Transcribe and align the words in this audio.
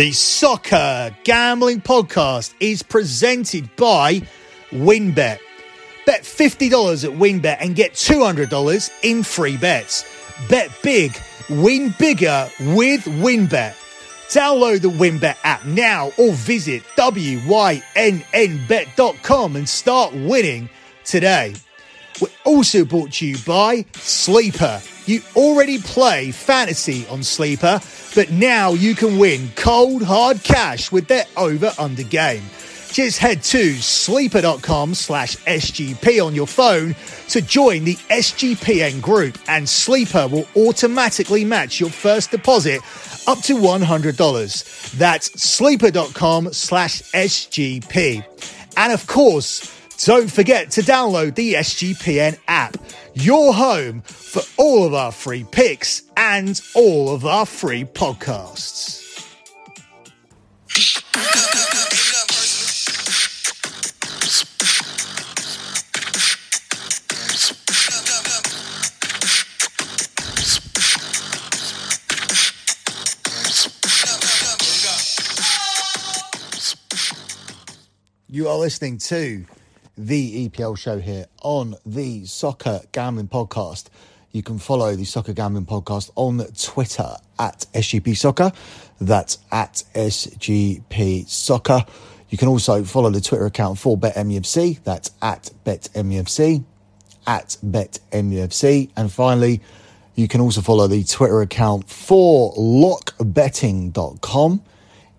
The 0.00 0.12
Soccer 0.12 1.14
Gambling 1.24 1.82
Podcast 1.82 2.54
is 2.58 2.82
presented 2.82 3.68
by 3.76 4.22
WynnBET. 4.70 5.40
Bet 6.06 6.22
$50 6.22 7.04
at 7.04 7.10
WynnBET 7.10 7.58
and 7.60 7.76
get 7.76 7.92
$200 7.92 8.90
in 9.02 9.22
free 9.22 9.58
bets. 9.58 10.06
Bet 10.48 10.70
big, 10.82 11.20
win 11.50 11.94
bigger 11.98 12.48
with 12.60 13.04
WynnBET. 13.04 13.74
Download 14.30 14.80
the 14.80 14.88
WynnBET 14.88 15.36
app 15.44 15.66
now 15.66 16.12
or 16.16 16.32
visit 16.32 16.82
WYNNBet.com 16.96 17.76
and 19.56 19.68
start 19.68 20.14
winning 20.14 20.70
today. 21.04 21.54
We're 22.20 22.28
also 22.44 22.84
brought 22.84 23.12
to 23.14 23.26
you 23.26 23.36
by 23.46 23.84
Sleeper. 23.94 24.80
You 25.06 25.22
already 25.34 25.78
play 25.78 26.30
fantasy 26.30 27.06
on 27.08 27.22
Sleeper, 27.22 27.80
but 28.14 28.30
now 28.30 28.72
you 28.72 28.94
can 28.94 29.18
win 29.18 29.50
cold 29.56 30.02
hard 30.02 30.42
cash 30.42 30.92
with 30.92 31.08
their 31.08 31.24
over 31.36 31.72
under 31.78 32.02
game. 32.02 32.42
Just 32.92 33.18
head 33.18 33.42
to 33.44 33.74
sleeper.com 33.74 34.94
slash 34.94 35.36
SGP 35.36 36.24
on 36.24 36.34
your 36.34 36.48
phone 36.48 36.96
to 37.28 37.40
join 37.40 37.84
the 37.84 37.94
SGPN 37.94 39.00
group 39.00 39.38
and 39.48 39.68
Sleeper 39.68 40.26
will 40.26 40.46
automatically 40.56 41.44
match 41.44 41.78
your 41.78 41.90
first 41.90 42.32
deposit 42.32 42.80
up 43.28 43.38
to 43.42 43.54
$100. 43.54 44.98
That's 44.98 45.40
sleeper.com 45.40 46.52
slash 46.52 47.02
SGP. 47.12 48.24
And 48.76 48.92
of 48.92 49.06
course, 49.06 49.79
don't 50.06 50.30
forget 50.30 50.70
to 50.70 50.80
download 50.80 51.34
the 51.34 51.54
SGPN 51.54 52.38
app, 52.48 52.76
your 53.12 53.52
home 53.52 54.00
for 54.00 54.40
all 54.56 54.86
of 54.86 54.94
our 54.94 55.12
free 55.12 55.44
picks 55.44 56.04
and 56.16 56.58
all 56.74 57.10
of 57.10 57.26
our 57.26 57.44
free 57.44 57.84
podcasts. 57.84 58.98
You 78.28 78.48
are 78.48 78.56
listening 78.56 78.96
to 78.98 79.44
the 80.06 80.48
EPL 80.48 80.78
show 80.78 80.98
here 80.98 81.26
on 81.42 81.74
the 81.84 82.24
Soccer 82.24 82.80
Gambling 82.92 83.28
Podcast. 83.28 83.88
You 84.32 84.42
can 84.42 84.58
follow 84.58 84.96
the 84.96 85.04
Soccer 85.04 85.34
Gambling 85.34 85.66
Podcast 85.66 86.10
on 86.16 86.38
Twitter 86.58 87.16
at 87.38 87.66
SGP 87.74 88.16
Soccer. 88.16 88.50
That's 89.00 89.36
at 89.52 89.84
SGP 89.94 91.28
Soccer. 91.28 91.84
You 92.30 92.38
can 92.38 92.48
also 92.48 92.82
follow 92.84 93.10
the 93.10 93.20
Twitter 93.20 93.44
account 93.44 93.78
for 93.78 93.98
BetMUFC. 93.98 94.82
That's 94.84 95.10
at 95.20 95.50
BetMUFC, 95.66 96.64
at 97.26 97.58
BetMUFC. 97.62 98.88
And 98.96 99.12
finally, 99.12 99.60
you 100.14 100.28
can 100.28 100.40
also 100.40 100.62
follow 100.62 100.86
the 100.86 101.04
Twitter 101.04 101.42
account 101.42 101.90
for 101.90 102.54
lockbetting.com. 102.54 104.62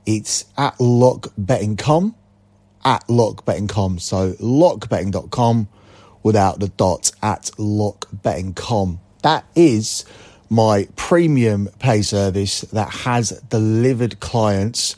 It's 0.07 0.45
at 0.57 0.75
lockbetting.com 0.79 2.15
at 2.83 3.05
lockbetting.com. 3.07 3.99
So 3.99 4.33
lockbetting.com 4.33 5.67
without 6.23 6.59
the 6.59 6.69
dot 6.69 7.11
at 7.21 7.51
lockbetting.com. 7.57 8.99
That 9.23 9.45
is 9.55 10.05
my 10.49 10.87
premium 10.95 11.69
pay 11.79 12.02
service 12.02 12.61
that 12.61 12.89
has 12.89 13.29
delivered 13.49 14.19
clients 14.19 14.95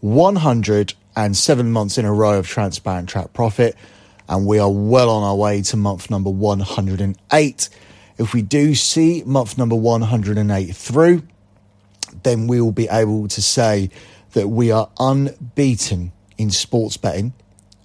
107 0.00 1.72
months 1.72 1.98
in 1.98 2.04
a 2.04 2.12
row 2.12 2.38
of 2.38 2.46
transparent 2.46 3.08
track 3.08 3.32
profit. 3.32 3.76
And 4.28 4.46
we 4.46 4.58
are 4.58 4.70
well 4.70 5.08
on 5.08 5.22
our 5.22 5.36
way 5.36 5.62
to 5.62 5.76
month 5.76 6.10
number 6.10 6.30
108. 6.30 7.68
If 8.18 8.34
we 8.34 8.42
do 8.42 8.74
see 8.74 9.22
month 9.24 9.56
number 9.56 9.76
108 9.76 10.74
through, 10.74 11.22
then 12.22 12.46
we 12.46 12.60
will 12.60 12.72
be 12.72 12.88
able 12.88 13.28
to 13.28 13.42
say 13.42 13.90
that 14.32 14.48
we 14.48 14.70
are 14.72 14.90
unbeaten 14.98 16.12
in 16.38 16.50
sports 16.50 16.96
betting 16.96 17.32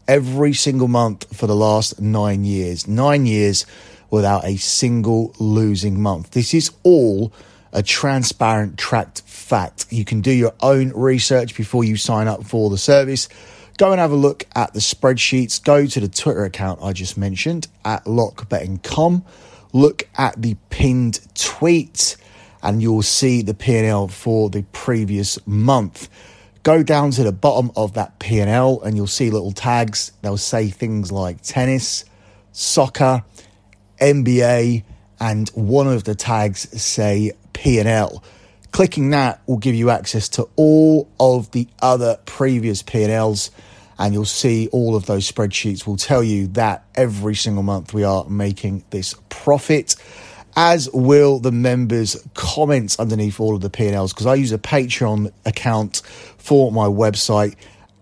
every 0.07 0.53
single 0.53 0.87
month 0.87 1.35
for 1.35 1.47
the 1.47 1.55
last 1.55 2.01
nine 2.01 2.43
years. 2.43 2.87
Nine 2.87 3.25
years 3.25 3.65
without 4.09 4.43
a 4.45 4.57
single 4.57 5.33
losing 5.39 6.01
month. 6.01 6.31
This 6.31 6.53
is 6.53 6.71
all 6.83 7.31
a 7.71 7.81
transparent, 7.81 8.77
tracked 8.77 9.21
fact. 9.21 9.85
You 9.89 10.03
can 10.03 10.21
do 10.21 10.31
your 10.31 10.53
own 10.61 10.91
research 10.93 11.55
before 11.55 11.83
you 11.83 11.95
sign 11.95 12.27
up 12.27 12.43
for 12.43 12.69
the 12.69 12.77
service. 12.77 13.29
Go 13.77 13.91
and 13.91 13.99
have 13.99 14.11
a 14.11 14.15
look 14.15 14.45
at 14.53 14.73
the 14.73 14.81
spreadsheets. 14.81 15.63
Go 15.63 15.85
to 15.85 15.99
the 15.99 16.09
Twitter 16.09 16.43
account 16.43 16.81
I 16.83 16.91
just 16.91 17.17
mentioned 17.17 17.67
at 17.85 18.03
lockbetting.com. 18.03 19.23
Look 19.73 20.03
at 20.17 20.41
the 20.41 20.57
pinned 20.69 21.21
tweet 21.33 22.17
and 22.61 22.81
you'll 22.81 23.01
see 23.01 23.41
the 23.41 23.53
P&L 23.53 24.09
for 24.09 24.49
the 24.49 24.63
previous 24.73 25.39
month 25.47 26.09
go 26.63 26.83
down 26.83 27.11
to 27.11 27.23
the 27.23 27.31
bottom 27.31 27.71
of 27.75 27.93
that 27.93 28.19
P&L 28.19 28.81
and 28.81 28.95
you'll 28.95 29.07
see 29.07 29.29
little 29.29 29.51
tags. 29.51 30.11
They'll 30.21 30.37
say 30.37 30.67
things 30.67 31.11
like 31.11 31.41
tennis, 31.41 32.05
soccer, 32.51 33.23
NBA, 33.99 34.83
and 35.19 35.49
one 35.49 35.87
of 35.87 36.03
the 36.03 36.15
tags 36.15 36.81
say 36.81 37.31
P&L. 37.53 38.23
Clicking 38.71 39.09
that 39.09 39.41
will 39.47 39.57
give 39.57 39.75
you 39.75 39.89
access 39.89 40.29
to 40.29 40.47
all 40.55 41.09
of 41.19 41.51
the 41.51 41.67
other 41.81 42.17
previous 42.25 42.81
P&Ls 42.81 43.51
and 43.99 44.13
you'll 44.15 44.25
see 44.25 44.67
all 44.71 44.95
of 44.95 45.05
those 45.05 45.31
spreadsheets 45.31 45.85
will 45.85 45.97
tell 45.97 46.23
you 46.23 46.47
that 46.47 46.83
every 46.95 47.35
single 47.35 47.61
month 47.61 47.93
we 47.93 48.03
are 48.03 48.25
making 48.27 48.83
this 48.89 49.13
profit 49.29 49.95
as 50.55 50.89
will 50.93 51.39
the 51.39 51.51
members' 51.51 52.15
comments 52.33 52.99
underneath 52.99 53.39
all 53.39 53.55
of 53.55 53.61
the 53.61 53.69
P&Ls 53.69 54.13
because 54.13 54.25
I 54.25 54.35
use 54.35 54.51
a 54.51 54.57
Patreon 54.57 55.31
account 55.45 56.01
for 56.37 56.71
my 56.71 56.85
website 56.85 57.55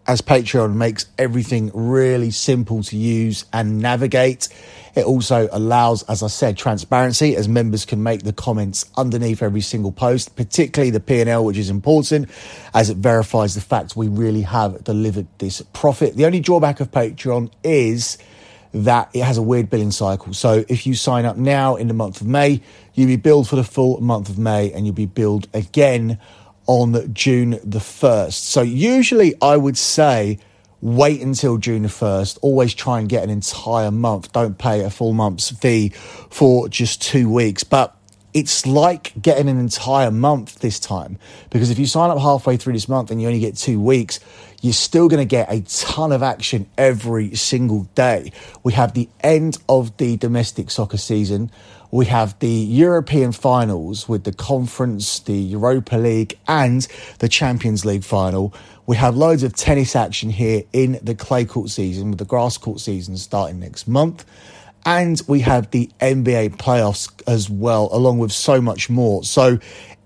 as 0.09 0.21
Patreon 0.21 0.73
makes 0.73 1.05
everything 1.19 1.69
really 1.71 2.31
simple 2.31 2.81
to 2.81 2.97
use 2.97 3.45
and 3.53 3.79
navigate. 3.79 4.47
It 4.95 5.05
also 5.05 5.47
allows, 5.51 6.01
as 6.03 6.23
I 6.23 6.27
said, 6.27 6.57
transparency 6.57 7.35
as 7.35 7.47
members 7.47 7.85
can 7.85 8.01
make 8.01 8.23
the 8.23 8.33
comments 8.33 8.89
underneath 8.97 9.43
every 9.43 9.61
single 9.61 9.91
post, 9.91 10.35
particularly 10.35 10.89
the 10.89 10.99
P&L, 10.99 11.45
which 11.45 11.57
is 11.57 11.69
important 11.69 12.27
as 12.73 12.89
it 12.89 12.97
verifies 12.97 13.53
the 13.53 13.61
fact 13.61 13.95
we 13.95 14.07
really 14.07 14.41
have 14.41 14.83
delivered 14.83 15.27
this 15.37 15.61
profit. 15.73 16.15
The 16.15 16.25
only 16.25 16.39
drawback 16.39 16.79
of 16.79 16.89
Patreon 16.89 17.51
is 17.63 18.17
that 18.71 19.09
it 19.13 19.23
has 19.23 19.37
a 19.37 19.41
weird 19.41 19.69
billing 19.69 19.91
cycle. 19.91 20.33
So 20.33 20.63
if 20.67 20.85
you 20.85 20.93
sign 20.93 21.25
up 21.25 21.37
now 21.37 21.75
in 21.75 21.87
the 21.87 21.93
month 21.93 22.21
of 22.21 22.27
May, 22.27 22.61
you'll 22.93 23.07
be 23.07 23.15
billed 23.15 23.47
for 23.49 23.55
the 23.55 23.63
full 23.63 23.99
month 24.01 24.29
of 24.29 24.37
May 24.37 24.71
and 24.71 24.85
you'll 24.85 24.95
be 24.95 25.05
billed 25.05 25.47
again 25.53 26.19
on 26.67 27.13
June 27.13 27.59
the 27.63 27.79
1st. 27.79 28.33
So 28.33 28.61
usually 28.61 29.33
I 29.41 29.57
would 29.57 29.77
say 29.77 30.39
wait 30.81 31.21
until 31.21 31.57
June 31.57 31.81
the 31.81 31.89
1st. 31.89 32.39
Always 32.41 32.73
try 32.73 32.99
and 32.99 33.09
get 33.09 33.23
an 33.23 33.29
entire 33.29 33.91
month. 33.91 34.31
Don't 34.31 34.57
pay 34.57 34.81
a 34.81 34.89
full 34.89 35.13
month's 35.13 35.49
fee 35.49 35.89
for 36.29 36.69
just 36.69 37.01
two 37.01 37.29
weeks. 37.29 37.63
But 37.63 37.95
it's 38.33 38.65
like 38.65 39.13
getting 39.21 39.49
an 39.49 39.59
entire 39.59 40.11
month 40.11 40.59
this 40.59 40.79
time 40.79 41.17
because 41.49 41.69
if 41.69 41.79
you 41.79 41.85
sign 41.85 42.09
up 42.09 42.19
halfway 42.19 42.57
through 42.57 42.73
this 42.73 42.87
month 42.87 43.11
and 43.11 43.21
you 43.21 43.27
only 43.27 43.39
get 43.39 43.55
two 43.55 43.79
weeks, 43.79 44.19
you're 44.61 44.73
still 44.73 45.07
going 45.07 45.21
to 45.21 45.25
get 45.25 45.51
a 45.51 45.61
ton 45.61 46.11
of 46.11 46.21
action 46.21 46.69
every 46.77 47.33
single 47.35 47.83
day. 47.95 48.31
We 48.63 48.73
have 48.73 48.93
the 48.93 49.09
end 49.21 49.57
of 49.67 49.95
the 49.97 50.17
domestic 50.17 50.69
soccer 50.69 50.97
season. 50.97 51.49
We 51.91 52.05
have 52.05 52.37
the 52.39 52.47
European 52.47 53.31
finals 53.31 54.07
with 54.07 54.23
the 54.23 54.33
conference, 54.33 55.19
the 55.19 55.33
Europa 55.33 55.95
League, 55.97 56.37
and 56.47 56.87
the 57.17 57.27
Champions 57.27 57.83
League 57.83 58.03
final. 58.03 58.53
We 58.85 58.95
have 58.97 59.15
loads 59.15 59.43
of 59.43 59.55
tennis 59.55 59.95
action 59.95 60.29
here 60.29 60.63
in 60.71 60.99
the 61.01 61.15
clay 61.15 61.45
court 61.45 61.69
season 61.69 62.11
with 62.11 62.19
the 62.19 62.25
grass 62.25 62.57
court 62.57 62.79
season 62.79 63.17
starting 63.17 63.59
next 63.59 63.87
month. 63.87 64.25
And 64.85 65.21
we 65.27 65.41
have 65.41 65.71
the 65.71 65.89
NBA 65.99 66.57
playoffs 66.57 67.09
as 67.27 67.49
well, 67.49 67.89
along 67.91 68.19
with 68.19 68.31
so 68.31 68.61
much 68.61 68.89
more. 68.89 69.23
So 69.23 69.59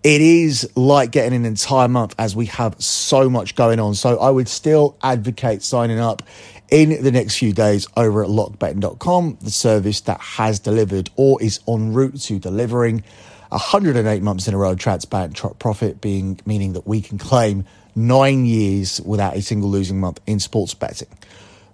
it 0.04 0.22
is 0.22 0.70
like 0.76 1.12
getting 1.12 1.34
an 1.34 1.46
entire 1.46 1.88
month 1.88 2.14
as 2.18 2.36
we 2.36 2.48
have 2.48 2.76
so 2.82 3.30
much 3.30 3.56
going 3.56 3.80
on. 3.80 3.96
So 3.96 4.20
I 4.20 4.30
would 4.30 4.50
still 4.50 4.98
advocate 5.02 5.64
signing 5.64 6.00
up 6.00 6.24
in 6.70 7.02
the 7.04 7.12
next 7.12 7.38
few 7.38 7.54
days 7.54 7.88
over 7.96 8.24
at 8.24 8.30
lockbetting.com, 8.30 9.38
the 9.42 9.52
service 9.52 10.02
that 10.02 10.20
has 10.20 10.60
delivered 10.60 11.10
or 11.16 11.42
is 11.42 11.60
en 11.68 11.94
route 11.94 12.20
to 12.22 12.40
delivering 12.40 13.04
108 13.50 14.24
months 14.24 14.48
in 14.48 14.54
a 14.54 14.58
row 14.58 14.74
transparent 14.76 15.40
profit 15.60 16.02
being 16.02 16.40
meaning 16.46 16.74
that 16.74 16.88
we 16.88 17.00
can 17.00 17.18
claim 17.18 17.64
nine 17.96 18.46
years 18.46 19.00
without 19.02 19.36
a 19.36 19.42
single 19.42 19.70
losing 19.70 20.00
month 20.00 20.20
in 20.26 20.40
sports 20.40 20.74
betting. 20.74 21.08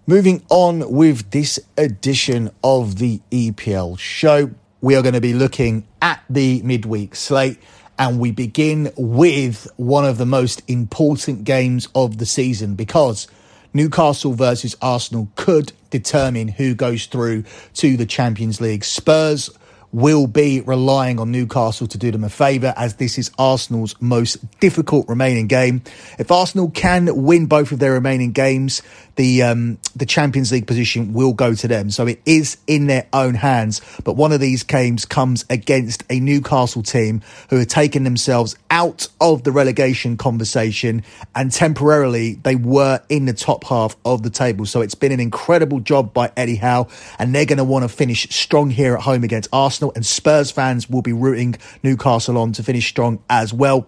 Moving 0.09 0.41
on 0.49 0.91
with 0.91 1.29
this 1.29 1.59
edition 1.77 2.49
of 2.63 2.97
the 2.97 3.21
EPL 3.29 3.99
show, 3.99 4.49
we 4.81 4.95
are 4.95 5.03
going 5.03 5.13
to 5.13 5.21
be 5.21 5.35
looking 5.35 5.87
at 6.01 6.23
the 6.27 6.63
midweek 6.63 7.13
slate 7.13 7.59
And 7.99 8.19
we 8.19 8.31
begin 8.31 8.91
with 8.97 9.67
one 9.75 10.05
of 10.05 10.17
the 10.17 10.25
most 10.25 10.63
important 10.67 11.43
games 11.43 11.87
of 11.93 12.17
the 12.17 12.25
season 12.25 12.73
because 12.73 13.27
Newcastle 13.71 14.33
versus 14.33 14.75
Arsenal 14.81 15.29
could 15.35 15.73
determine 15.91 16.47
who 16.47 16.73
goes 16.73 17.05
through 17.05 17.43
to 17.75 17.95
the 17.95 18.07
Champions 18.07 18.59
League. 18.59 18.85
Spurs 18.85 19.51
will 19.91 20.27
be 20.27 20.61
relying 20.61 21.19
on 21.19 21.31
Newcastle 21.31 21.87
to 21.87 21.97
do 21.97 22.11
them 22.11 22.23
a 22.23 22.29
favour 22.29 22.73
as 22.77 22.95
this 22.95 23.17
is 23.17 23.31
Arsenal's 23.37 23.95
most 23.99 24.37
difficult 24.59 25.07
remaining 25.07 25.47
game. 25.47 25.81
If 26.19 26.31
Arsenal 26.31 26.69
can 26.69 27.23
win 27.23 27.47
both 27.47 27.71
of 27.71 27.79
their 27.79 27.93
remaining 27.93 28.31
games, 28.31 28.81
the 29.19 29.43
um, 29.43 29.77
the 29.97 30.05
Champions 30.05 30.49
League 30.53 30.65
position 30.65 31.11
will 31.11 31.33
go 31.33 31.53
to 31.53 31.67
them. 31.67 31.91
So 31.91 32.07
it 32.07 32.21
is 32.25 32.55
in 32.67 32.87
their 32.87 33.05
own 33.11 33.33
hands. 33.33 33.81
But 34.05 34.13
one 34.13 34.31
of 34.31 34.39
these 34.39 34.63
games 34.63 35.03
comes 35.03 35.43
against 35.49 36.05
a 36.09 36.21
Newcastle 36.21 36.83
team 36.83 37.21
who 37.49 37.57
have 37.57 37.67
taken 37.67 38.05
themselves 38.05 38.55
out 38.71 39.09
of 39.19 39.43
the 39.43 39.51
relegation 39.51 40.15
conversation 40.15 41.03
and 41.35 41.51
temporarily 41.51 42.35
they 42.35 42.55
were 42.55 43.01
in 43.09 43.25
the 43.25 43.33
top 43.33 43.65
half 43.65 43.97
of 44.05 44.23
the 44.23 44.29
table. 44.29 44.65
So 44.65 44.79
it's 44.79 44.95
been 44.95 45.11
an 45.11 45.19
incredible 45.19 45.81
job 45.81 46.13
by 46.13 46.31
Eddie 46.37 46.55
Howe 46.55 46.87
and 47.19 47.35
they're 47.35 47.45
going 47.45 47.57
to 47.57 47.65
want 47.65 47.83
to 47.83 47.89
finish 47.89 48.29
strong 48.29 48.69
here 48.69 48.95
at 48.95 49.01
home 49.01 49.25
against 49.25 49.49
Arsenal 49.51 49.91
and 49.95 50.05
Spurs 50.05 50.49
fans 50.49 50.89
will 50.89 51.01
be 51.01 51.11
rooting 51.11 51.57
Newcastle 51.83 52.37
on 52.37 52.53
to 52.53 52.63
finish 52.63 52.87
strong 52.87 53.21
as 53.29 53.53
well. 53.53 53.85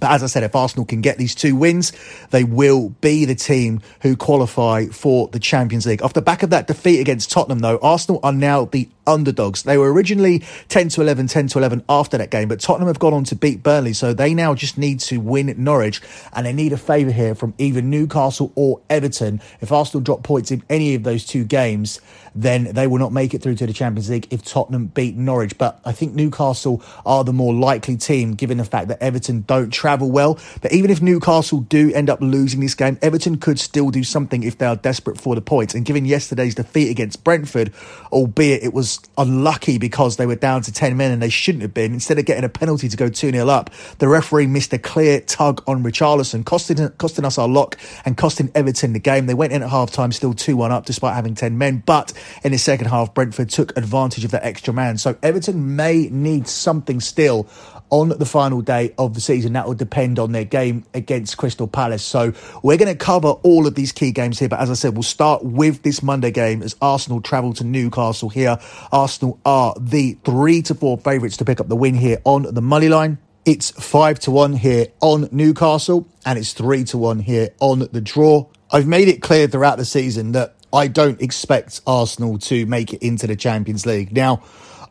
But 0.00 0.12
as 0.12 0.22
I 0.22 0.26
said, 0.26 0.44
if 0.44 0.54
Arsenal 0.54 0.84
can 0.84 1.00
get 1.00 1.18
these 1.18 1.34
two 1.34 1.56
wins, 1.56 1.92
they 2.30 2.44
will 2.44 2.90
be 3.00 3.24
the 3.24 3.34
team 3.34 3.80
who 4.02 4.16
qualify 4.16 4.86
for 4.86 5.28
the 5.28 5.40
Champions 5.40 5.86
League. 5.86 6.02
Off 6.02 6.12
the 6.12 6.22
back 6.22 6.42
of 6.42 6.50
that 6.50 6.66
defeat 6.66 7.00
against 7.00 7.30
Tottenham, 7.30 7.58
though, 7.60 7.78
Arsenal 7.78 8.20
are 8.22 8.32
now 8.32 8.66
the 8.66 8.88
underdogs. 9.06 9.62
They 9.62 9.78
were 9.78 9.92
originally 9.92 10.44
10 10.68 10.90
to 10.90 11.00
11, 11.00 11.26
10 11.26 11.48
to 11.48 11.58
11 11.58 11.84
after 11.88 12.18
that 12.18 12.30
game, 12.30 12.48
but 12.48 12.60
Tottenham 12.60 12.86
have 12.86 12.98
gone 12.98 13.14
on 13.14 13.24
to 13.24 13.34
beat 13.34 13.62
Burnley, 13.62 13.92
so 13.92 14.12
they 14.12 14.34
now 14.34 14.54
just 14.54 14.78
need 14.78 15.00
to 15.00 15.18
win 15.18 15.52
Norwich, 15.56 16.00
and 16.32 16.46
they 16.46 16.52
need 16.52 16.72
a 16.72 16.76
favour 16.76 17.10
here 17.10 17.34
from 17.34 17.54
either 17.58 17.82
Newcastle 17.82 18.52
or 18.54 18.80
Everton. 18.88 19.40
If 19.60 19.72
Arsenal 19.72 20.02
drop 20.02 20.22
points 20.22 20.50
in 20.50 20.62
any 20.68 20.94
of 20.94 21.02
those 21.02 21.24
two 21.24 21.44
games, 21.44 22.00
then 22.34 22.64
they 22.64 22.86
will 22.86 22.98
not 22.98 23.12
make 23.12 23.34
it 23.34 23.42
through 23.42 23.56
to 23.56 23.66
the 23.66 23.72
Champions 23.72 24.10
League 24.10 24.26
if 24.30 24.44
Tottenham 24.44 24.86
beat 24.86 25.16
Norwich. 25.16 25.58
But 25.58 25.80
I 25.84 25.92
think 25.92 26.14
Newcastle 26.14 26.82
are 27.04 27.24
the 27.24 27.32
more 27.32 27.54
likely 27.54 27.96
team, 27.96 28.34
given 28.34 28.58
the 28.58 28.64
fact 28.64 28.88
that 28.88 29.02
Everton 29.02 29.42
don't 29.42 29.70
travel 29.70 30.10
well. 30.10 30.38
But 30.60 30.72
even 30.72 30.90
if 30.90 31.00
Newcastle 31.00 31.60
do 31.60 31.92
end 31.94 32.10
up 32.10 32.20
losing 32.20 32.60
this 32.60 32.74
game, 32.74 32.98
Everton 33.02 33.38
could 33.38 33.58
still 33.58 33.90
do 33.90 34.04
something 34.04 34.42
if 34.42 34.58
they 34.58 34.66
are 34.66 34.76
desperate 34.76 35.18
for 35.20 35.34
the 35.34 35.40
points. 35.40 35.74
And 35.74 35.84
given 35.84 36.04
yesterday's 36.04 36.54
defeat 36.54 36.90
against 36.90 37.24
Brentford, 37.24 37.72
albeit 38.12 38.62
it 38.62 38.72
was 38.72 39.00
unlucky 39.16 39.78
because 39.78 40.16
they 40.16 40.26
were 40.26 40.36
down 40.36 40.62
to 40.62 40.72
10 40.72 40.96
men 40.96 41.12
and 41.12 41.22
they 41.22 41.28
shouldn't 41.28 41.62
have 41.62 41.74
been. 41.74 41.92
Instead 41.92 42.18
of 42.18 42.24
getting 42.24 42.44
a 42.44 42.48
penalty 42.48 42.88
to 42.88 42.96
go 42.96 43.08
2 43.08 43.30
0 43.30 43.48
up, 43.48 43.70
the 43.98 44.08
referee 44.08 44.46
missed 44.46 44.72
a 44.72 44.78
clear 44.78 45.20
tug 45.20 45.62
on 45.66 45.82
Richarlison, 45.82 46.44
costing, 46.44 46.88
costing 46.90 47.24
us 47.24 47.38
our 47.38 47.48
lock 47.48 47.76
and 48.04 48.16
costing 48.16 48.50
Everton 48.54 48.92
the 48.92 48.98
game. 48.98 49.26
They 49.26 49.34
went 49.34 49.52
in 49.52 49.62
at 49.62 49.70
half 49.70 49.90
time 49.90 50.12
still 50.12 50.34
2 50.34 50.56
1 50.56 50.72
up 50.72 50.86
despite 50.86 51.14
having 51.14 51.34
10 51.34 51.58
men. 51.58 51.82
But 51.84 52.12
in 52.42 52.52
the 52.52 52.58
second 52.58 52.88
half, 52.88 53.14
Brentford 53.14 53.50
took 53.50 53.76
advantage 53.76 54.24
of 54.24 54.30
that 54.32 54.44
extra 54.44 54.72
man. 54.72 54.98
So 54.98 55.16
Everton 55.22 55.76
may 55.76 56.08
need 56.10 56.48
something 56.48 57.00
still 57.00 57.48
on 57.90 58.10
the 58.10 58.26
final 58.26 58.60
day 58.60 58.94
of 58.98 59.14
the 59.14 59.20
season. 59.20 59.54
That 59.54 59.66
will 59.66 59.74
depend 59.74 60.18
on 60.18 60.32
their 60.32 60.44
game 60.44 60.84
against 60.94 61.36
Crystal 61.36 61.66
Palace. 61.66 62.02
So 62.02 62.32
we're 62.62 62.76
going 62.76 62.92
to 62.92 63.04
cover 63.04 63.28
all 63.28 63.66
of 63.66 63.74
these 63.74 63.92
key 63.92 64.12
games 64.12 64.38
here. 64.38 64.48
But 64.48 64.60
as 64.60 64.70
I 64.70 64.74
said, 64.74 64.94
we'll 64.94 65.02
start 65.02 65.44
with 65.44 65.82
this 65.82 66.02
Monday 66.02 66.30
game 66.30 66.62
as 66.62 66.76
Arsenal 66.80 67.20
travel 67.20 67.52
to 67.54 67.64
Newcastle 67.64 68.28
here. 68.28 68.58
Arsenal 68.92 69.38
are 69.44 69.74
the 69.80 70.18
three 70.24 70.62
to 70.62 70.74
four 70.74 70.98
favourites 70.98 71.38
to 71.38 71.44
pick 71.44 71.60
up 71.60 71.68
the 71.68 71.76
win 71.76 71.94
here 71.94 72.18
on 72.24 72.42
the 72.42 72.62
money 72.62 72.88
line. 72.88 73.18
It's 73.44 73.70
five 73.70 74.18
to 74.20 74.30
one 74.30 74.52
here 74.52 74.88
on 75.00 75.28
Newcastle 75.32 76.06
and 76.26 76.38
it's 76.38 76.52
three 76.52 76.84
to 76.84 76.98
one 76.98 77.18
here 77.18 77.50
on 77.60 77.88
the 77.90 78.00
draw. 78.02 78.46
I've 78.70 78.86
made 78.86 79.08
it 79.08 79.22
clear 79.22 79.48
throughout 79.48 79.78
the 79.78 79.86
season 79.86 80.32
that 80.32 80.54
I 80.72 80.88
don't 80.88 81.20
expect 81.22 81.80
Arsenal 81.86 82.38
to 82.38 82.66
make 82.66 82.92
it 82.92 83.02
into 83.02 83.26
the 83.26 83.36
Champions 83.36 83.86
League. 83.86 84.12
Now, 84.12 84.42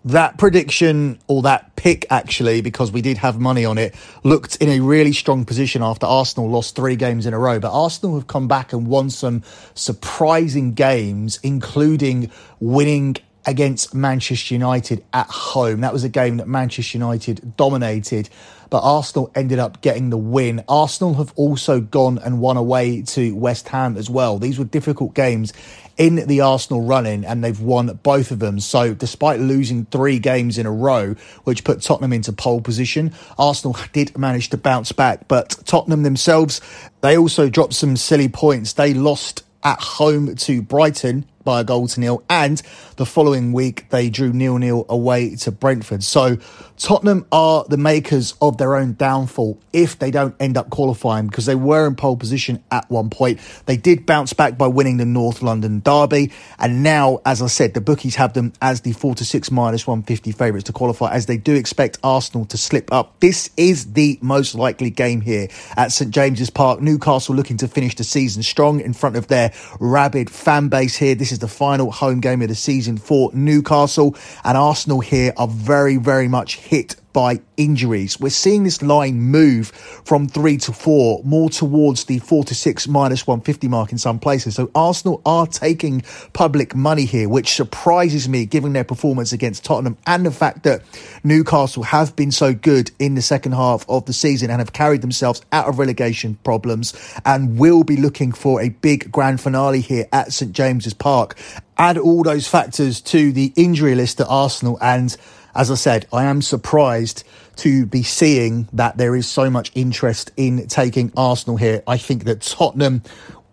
that 0.05 0.37
prediction 0.37 1.19
or 1.27 1.41
that 1.41 1.75
pick 1.75 2.05
actually 2.09 2.61
because 2.61 2.91
we 2.91 3.01
did 3.01 3.17
have 3.17 3.39
money 3.39 3.65
on 3.65 3.77
it 3.77 3.93
looked 4.23 4.55
in 4.57 4.69
a 4.69 4.79
really 4.79 5.11
strong 5.11 5.43
position 5.43 5.83
after 5.83 6.05
Arsenal 6.05 6.49
lost 6.49 6.75
3 6.75 6.95
games 6.95 7.25
in 7.25 7.33
a 7.33 7.39
row 7.39 7.59
but 7.59 7.71
Arsenal 7.71 8.15
have 8.15 8.27
come 8.27 8.47
back 8.47 8.71
and 8.71 8.87
won 8.87 9.09
some 9.09 9.43
surprising 9.73 10.73
games 10.73 11.39
including 11.43 12.31
winning 12.59 13.17
against 13.47 13.95
Manchester 13.95 14.53
United 14.53 15.03
at 15.13 15.27
home 15.27 15.81
that 15.81 15.93
was 15.93 16.03
a 16.03 16.09
game 16.09 16.37
that 16.37 16.47
Manchester 16.47 16.97
United 16.97 17.55
dominated 17.57 18.29
but 18.69 18.81
Arsenal 18.81 19.31
ended 19.35 19.59
up 19.59 19.81
getting 19.81 20.09
the 20.09 20.17
win. 20.17 20.63
Arsenal 20.67 21.15
have 21.15 21.33
also 21.35 21.79
gone 21.79 22.17
and 22.17 22.39
won 22.39 22.57
away 22.57 23.01
to 23.01 23.35
West 23.35 23.69
Ham 23.69 23.97
as 23.97 24.09
well. 24.09 24.37
These 24.37 24.59
were 24.59 24.65
difficult 24.65 25.13
games 25.13 25.53
in 25.97 26.15
the 26.27 26.41
Arsenal 26.41 26.81
running 26.81 27.25
and 27.25 27.43
they've 27.43 27.59
won 27.59 27.99
both 28.03 28.31
of 28.31 28.39
them. 28.39 28.59
So 28.59 28.93
despite 28.93 29.39
losing 29.39 29.85
three 29.85 30.19
games 30.19 30.57
in 30.57 30.65
a 30.65 30.71
row, 30.71 31.15
which 31.43 31.63
put 31.63 31.81
Tottenham 31.81 32.13
into 32.13 32.33
pole 32.33 32.61
position, 32.61 33.13
Arsenal 33.37 33.77
did 33.93 34.17
manage 34.17 34.49
to 34.49 34.57
bounce 34.57 34.91
back. 34.91 35.27
But 35.27 35.57
Tottenham 35.65 36.03
themselves, 36.03 36.61
they 37.01 37.17
also 37.17 37.49
dropped 37.49 37.73
some 37.73 37.97
silly 37.97 38.29
points. 38.29 38.73
They 38.73 38.93
lost 38.93 39.43
at 39.63 39.79
home 39.79 40.35
to 40.35 40.61
Brighton 40.61 41.25
by 41.47 41.61
a 41.61 41.63
goal 41.63 41.87
to 41.87 41.99
nil. 42.01 42.21
And 42.29 42.61
the 42.97 43.05
following 43.05 43.53
week, 43.53 43.89
they 43.89 44.09
drew 44.09 44.33
nil 44.33 44.57
nil 44.57 44.85
away 44.89 45.33
to 45.37 45.51
Brentford. 45.51 46.03
So 46.03 46.35
Tottenham 46.75 47.25
are 47.31 47.63
the 47.69 47.77
makers 47.77 48.33
of 48.41 48.57
their 48.57 48.75
own 48.75 48.93
downfall 48.93 49.57
if 49.71 49.97
they 49.97 50.11
don't 50.11 50.35
end 50.39 50.57
up 50.57 50.69
qualifying 50.69 51.27
because 51.27 51.45
they 51.45 51.55
were 51.55 51.87
in 51.87 51.95
pole 51.95 52.17
position 52.17 52.61
at 52.69 52.89
one 52.89 53.09
point. 53.09 53.39
They 53.65 53.77
did 53.77 54.05
bounce 54.05 54.33
back 54.33 54.57
by 54.57 54.67
winning 54.67 54.97
the 54.97 55.05
North 55.05 55.41
London 55.41 55.79
Derby. 55.79 56.31
And 56.59 56.83
now, 56.83 57.21
as 57.25 57.41
I 57.41 57.47
said, 57.47 57.73
the 57.73 57.81
bookies 57.81 58.15
have 58.15 58.33
them 58.33 58.51
as 58.61 58.81
the 58.81 58.91
4 58.91 59.15
to 59.15 59.25
6 59.25 59.51
minus 59.51 59.87
150 59.87 60.31
favourites 60.33 60.65
to 60.65 60.73
qualify 60.73 61.13
as 61.13 61.27
they 61.27 61.37
do 61.37 61.55
expect 61.55 61.97
Arsenal 62.03 62.45
to 62.47 62.57
slip 62.57 62.91
up. 62.91 63.19
This 63.21 63.49
is 63.55 63.93
the 63.93 64.19
most 64.21 64.53
likely 64.53 64.89
game 64.89 65.21
here 65.21 65.47
at 65.77 65.93
St 65.93 66.11
James's 66.11 66.49
Park. 66.49 66.81
Newcastle 66.81 67.35
looking 67.35 67.57
to 67.57 67.67
finish 67.67 67.95
the 67.95 68.03
season 68.03 68.43
strong 68.43 68.81
in 68.81 68.93
front 68.93 69.15
of 69.15 69.27
their 69.27 69.53
rabid 69.79 70.29
fan 70.29 70.67
base 70.67 70.95
here. 70.95 71.15
This 71.15 71.31
is 71.31 71.36
is 71.37 71.41
the 71.41 71.47
final 71.47 71.91
home 71.91 72.19
game 72.19 72.41
of 72.41 72.47
the 72.47 72.55
season 72.55 72.97
for 72.97 73.29
Newcastle, 73.33 74.15
and 74.43 74.57
Arsenal 74.57 75.01
here 75.01 75.33
are 75.37 75.47
very, 75.47 75.97
very 75.97 76.27
much 76.27 76.57
hit 76.57 76.95
by 77.17 77.41
injuries. 77.57 78.19
We're 78.19 78.29
seeing 78.29 78.63
this 78.63 78.83
line 78.83 79.19
move 79.19 79.69
from 79.69 80.27
three 80.27 80.57
to 80.57 80.71
four, 80.71 81.19
more 81.23 81.49
towards 81.49 82.03
the 82.03 82.19
four 82.19 82.43
to 82.43 82.53
six 82.53 82.87
minus 82.87 83.25
150 83.25 83.67
mark 83.67 83.91
in 83.91 83.97
some 83.97 84.19
places. 84.19 84.53
So 84.53 84.69
Arsenal 84.75 85.23
are 85.25 85.47
taking 85.47 86.03
public 86.33 86.75
money 86.75 87.05
here, 87.05 87.27
which 87.27 87.55
surprises 87.55 88.29
me 88.29 88.45
given 88.45 88.73
their 88.73 88.83
performance 88.83 89.33
against 89.33 89.65
Tottenham 89.65 89.97
and 90.05 90.27
the 90.27 90.31
fact 90.31 90.61
that 90.65 90.83
Newcastle 91.23 91.81
have 91.81 92.15
been 92.15 92.31
so 92.31 92.53
good 92.53 92.91
in 92.99 93.15
the 93.15 93.23
second 93.23 93.53
half 93.53 93.83
of 93.89 94.05
the 94.05 94.13
season 94.13 94.51
and 94.51 94.59
have 94.59 94.73
carried 94.73 95.01
themselves 95.01 95.41
out 95.51 95.67
of 95.67 95.79
relegation 95.79 96.35
problems 96.43 96.93
and 97.25 97.57
will 97.57 97.83
be 97.83 97.97
looking 97.97 98.31
for 98.31 98.61
a 98.61 98.69
big 98.69 99.11
grand 99.11 99.41
finale 99.41 99.81
here 99.81 100.07
at 100.13 100.31
St 100.31 100.51
James's 100.51 100.93
Park. 100.93 101.35
Add 101.79 101.97
all 101.97 102.21
those 102.21 102.47
factors 102.47 103.01
to 103.01 103.31
the 103.31 103.53
injury 103.55 103.95
list 103.95 104.19
at 104.21 104.27
Arsenal 104.27 104.77
and 104.81 105.17
as 105.57 105.71
I 105.71 105.75
said, 105.75 106.05
I 106.13 106.25
am 106.25 106.41
surprised 106.41 107.23
to 107.57 107.87
be 107.87 108.03
seeing 108.03 108.69
that 108.73 108.97
there 108.97 109.15
is 109.15 109.27
so 109.27 109.49
much 109.49 109.71
interest 109.73 110.31
in 110.37 110.67
taking 110.67 111.11
Arsenal 111.17 111.57
here. 111.57 111.81
I 111.87 111.97
think 111.97 112.25
that 112.25 112.41
Tottenham 112.41 113.01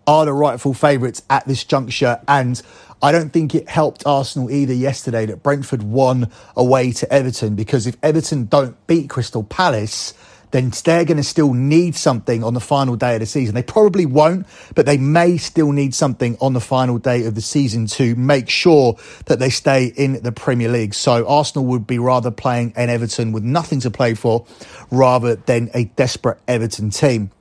are 0.05 0.25
the 0.25 0.33
rightful 0.33 0.75
favourites 0.75 1.23
at 1.31 1.47
this 1.47 1.63
juncture, 1.63 2.21
and 2.27 2.61
I 3.01 3.11
don't 3.11 3.31
think 3.31 3.55
it 3.55 3.67
helped 3.67 4.05
Arsenal 4.05 4.51
either 4.51 4.73
yesterday 4.73 5.25
that 5.25 5.41
Brentford 5.41 5.81
won 5.81 6.29
away 6.55 6.91
to 6.91 7.11
Everton 7.11 7.55
because 7.55 7.87
if 7.87 7.97
Everton 8.03 8.45
don't 8.45 8.75
beat 8.85 9.09
Crystal 9.09 9.43
Palace, 9.43 10.13
then 10.55 10.71
they're 10.85 11.03
going 11.03 11.17
to 11.17 11.23
still 11.23 11.53
need 11.53 11.95
something 11.95 12.41
on 12.41 12.53
the 12.53 12.61
final 12.61 12.95
day 12.95 13.15
of 13.15 13.19
the 13.19 13.25
season. 13.25 13.53
They 13.53 13.63
probably 13.63 14.05
won't, 14.05 14.47
but 14.73 14.85
they 14.85 14.97
may 14.97 15.35
still 15.35 15.73
need 15.73 15.93
something 15.93 16.37
on 16.39 16.53
the 16.53 16.61
final 16.61 16.97
day 16.97 17.25
of 17.25 17.35
the 17.35 17.41
season 17.41 17.87
to 17.87 18.15
make 18.15 18.47
sure 18.47 18.95
that 19.25 19.39
they 19.39 19.49
stay 19.49 19.87
in 19.87 20.23
the 20.23 20.31
Premier 20.31 20.69
League. 20.69 20.93
So 20.93 21.27
Arsenal 21.27 21.65
would 21.65 21.85
be 21.85 21.99
rather 21.99 22.31
playing 22.31 22.71
an 22.77 22.89
Everton 22.89 23.33
with 23.33 23.43
nothing 23.43 23.81
to 23.81 23.91
play 23.91 24.13
for 24.13 24.45
rather 24.91 25.35
than 25.35 25.71
a 25.73 25.85
desperate 25.85 26.39
Everton 26.47 26.89
team. 26.89 27.31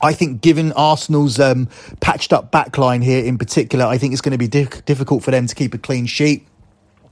I 0.00 0.14
think, 0.14 0.40
given 0.40 0.72
Arsenal's 0.72 1.38
um, 1.38 1.68
patched 2.00 2.32
up 2.32 2.52
backline 2.52 3.04
here 3.04 3.22
in 3.22 3.36
particular, 3.36 3.84
I 3.84 3.98
think 3.98 4.14
it's 4.14 4.22
going 4.22 4.32
to 4.32 4.38
be 4.38 4.48
di- 4.48 4.80
difficult 4.86 5.22
for 5.22 5.30
them 5.30 5.46
to 5.46 5.54
keep 5.54 5.74
a 5.74 5.78
clean 5.78 6.06
sheet. 6.06 6.46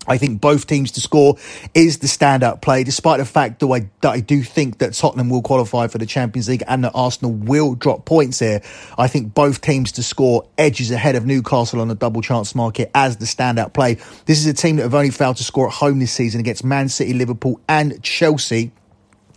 I 0.06 0.18
think 0.18 0.40
both 0.40 0.66
teams 0.66 0.92
to 0.92 1.00
score 1.00 1.36
is 1.74 1.98
the 1.98 2.06
standout 2.06 2.62
play, 2.62 2.84
despite 2.84 3.18
the 3.18 3.24
fact 3.24 3.60
that 3.60 3.66
I, 3.66 3.88
that 4.02 4.10
I 4.10 4.20
do 4.20 4.42
think 4.42 4.78
that 4.78 4.94
Tottenham 4.94 5.30
will 5.30 5.42
qualify 5.42 5.86
for 5.86 5.98
the 5.98 6.06
Champions 6.06 6.48
League 6.48 6.62
and 6.66 6.84
that 6.84 6.92
Arsenal 6.94 7.32
will 7.32 7.74
drop 7.74 8.04
points 8.04 8.38
here. 8.38 8.62
I 8.98 9.08
think 9.08 9.34
both 9.34 9.60
teams 9.60 9.92
to 9.92 10.02
score 10.02 10.46
edges 10.58 10.90
ahead 10.90 11.16
of 11.16 11.26
Newcastle 11.26 11.80
on 11.80 11.88
the 11.88 11.94
double 11.94 12.22
chance 12.22 12.54
market 12.54 12.90
as 12.94 13.16
the 13.16 13.26
standout 13.26 13.72
play. 13.72 13.94
This 14.26 14.38
is 14.38 14.46
a 14.46 14.54
team 14.54 14.76
that 14.76 14.82
have 14.82 14.94
only 14.94 15.10
failed 15.10 15.36
to 15.38 15.44
score 15.44 15.68
at 15.68 15.74
home 15.74 15.98
this 15.98 16.12
season 16.12 16.40
against 16.40 16.64
Man 16.64 16.88
City, 16.88 17.12
Liverpool, 17.12 17.60
and 17.68 18.02
Chelsea. 18.02 18.72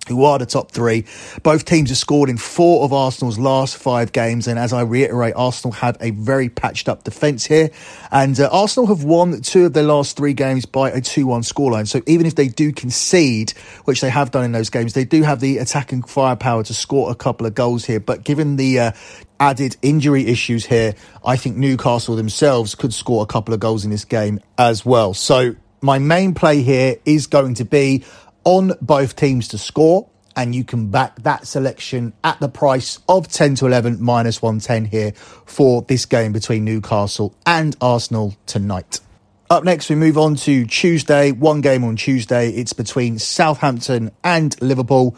Who 0.07 0.23
are 0.23 0.39
the 0.39 0.45
top 0.45 0.71
three. 0.71 1.05
Both 1.43 1.65
teams 1.65 1.89
have 1.89 1.97
scored 1.97 2.29
in 2.29 2.37
four 2.37 2.83
of 2.83 2.93
Arsenal's 2.93 3.37
last 3.37 3.77
five 3.77 4.11
games. 4.11 4.47
And 4.47 4.57
as 4.57 4.73
I 4.73 4.81
reiterate, 4.81 5.33
Arsenal 5.35 5.73
have 5.73 5.97
a 6.01 6.11
very 6.11 6.49
patched 6.49 6.89
up 6.89 7.03
defence 7.03 7.45
here. 7.45 7.69
And 8.11 8.39
uh, 8.39 8.49
Arsenal 8.51 8.87
have 8.87 9.03
won 9.03 9.41
two 9.41 9.65
of 9.65 9.73
their 9.73 9.83
last 9.83 10.17
three 10.17 10.33
games 10.33 10.65
by 10.65 10.91
a 10.91 11.01
2 11.01 11.27
1 11.27 11.41
scoreline. 11.41 11.87
So 11.87 12.01
even 12.07 12.25
if 12.25 12.35
they 12.35 12.47
do 12.47 12.71
concede, 12.71 13.51
which 13.85 14.01
they 14.01 14.09
have 14.09 14.31
done 14.31 14.45
in 14.45 14.51
those 14.51 14.69
games, 14.69 14.93
they 14.93 15.05
do 15.05 15.23
have 15.23 15.39
the 15.39 15.57
attacking 15.57 16.03
firepower 16.03 16.63
to 16.63 16.73
score 16.73 17.11
a 17.11 17.15
couple 17.15 17.45
of 17.45 17.55
goals 17.55 17.85
here. 17.85 17.99
But 17.99 18.23
given 18.23 18.55
the 18.55 18.79
uh, 18.79 18.91
added 19.39 19.77
injury 19.81 20.27
issues 20.27 20.65
here, 20.65 20.95
I 21.25 21.35
think 21.35 21.57
Newcastle 21.57 22.15
themselves 22.15 22.75
could 22.75 22.93
score 22.93 23.23
a 23.23 23.25
couple 23.25 23.53
of 23.53 23.59
goals 23.59 23.85
in 23.85 23.91
this 23.91 24.05
game 24.05 24.39
as 24.57 24.85
well. 24.85 25.13
So 25.13 25.55
my 25.81 25.99
main 25.99 26.33
play 26.33 26.61
here 26.61 26.97
is 27.05 27.27
going 27.27 27.55
to 27.55 27.65
be 27.65 28.03
on 28.47 28.71
both 28.81 29.17
teams 29.17 29.49
to 29.49 29.57
score. 29.57 30.07
And 30.37 30.55
you 30.55 30.63
can 30.63 30.89
back 30.89 31.21
that 31.23 31.45
selection 31.45 32.13
at 32.23 32.39
the 32.39 32.47
price 32.47 32.99
of 33.09 33.27
10 33.27 33.55
to 33.55 33.65
11 33.65 34.01
minus 34.01 34.41
110 34.41 34.85
here 34.85 35.11
for 35.11 35.81
this 35.81 36.05
game 36.05 36.31
between 36.31 36.63
Newcastle 36.63 37.35
and 37.45 37.75
Arsenal 37.81 38.35
tonight. 38.45 39.01
Up 39.49 39.65
next, 39.65 39.89
we 39.89 39.95
move 39.95 40.17
on 40.17 40.35
to 40.35 40.65
Tuesday. 40.65 41.31
One 41.33 41.59
game 41.59 41.83
on 41.83 41.97
Tuesday. 41.97 42.51
It's 42.51 42.71
between 42.71 43.19
Southampton 43.19 44.11
and 44.23 44.55
Liverpool. 44.61 45.17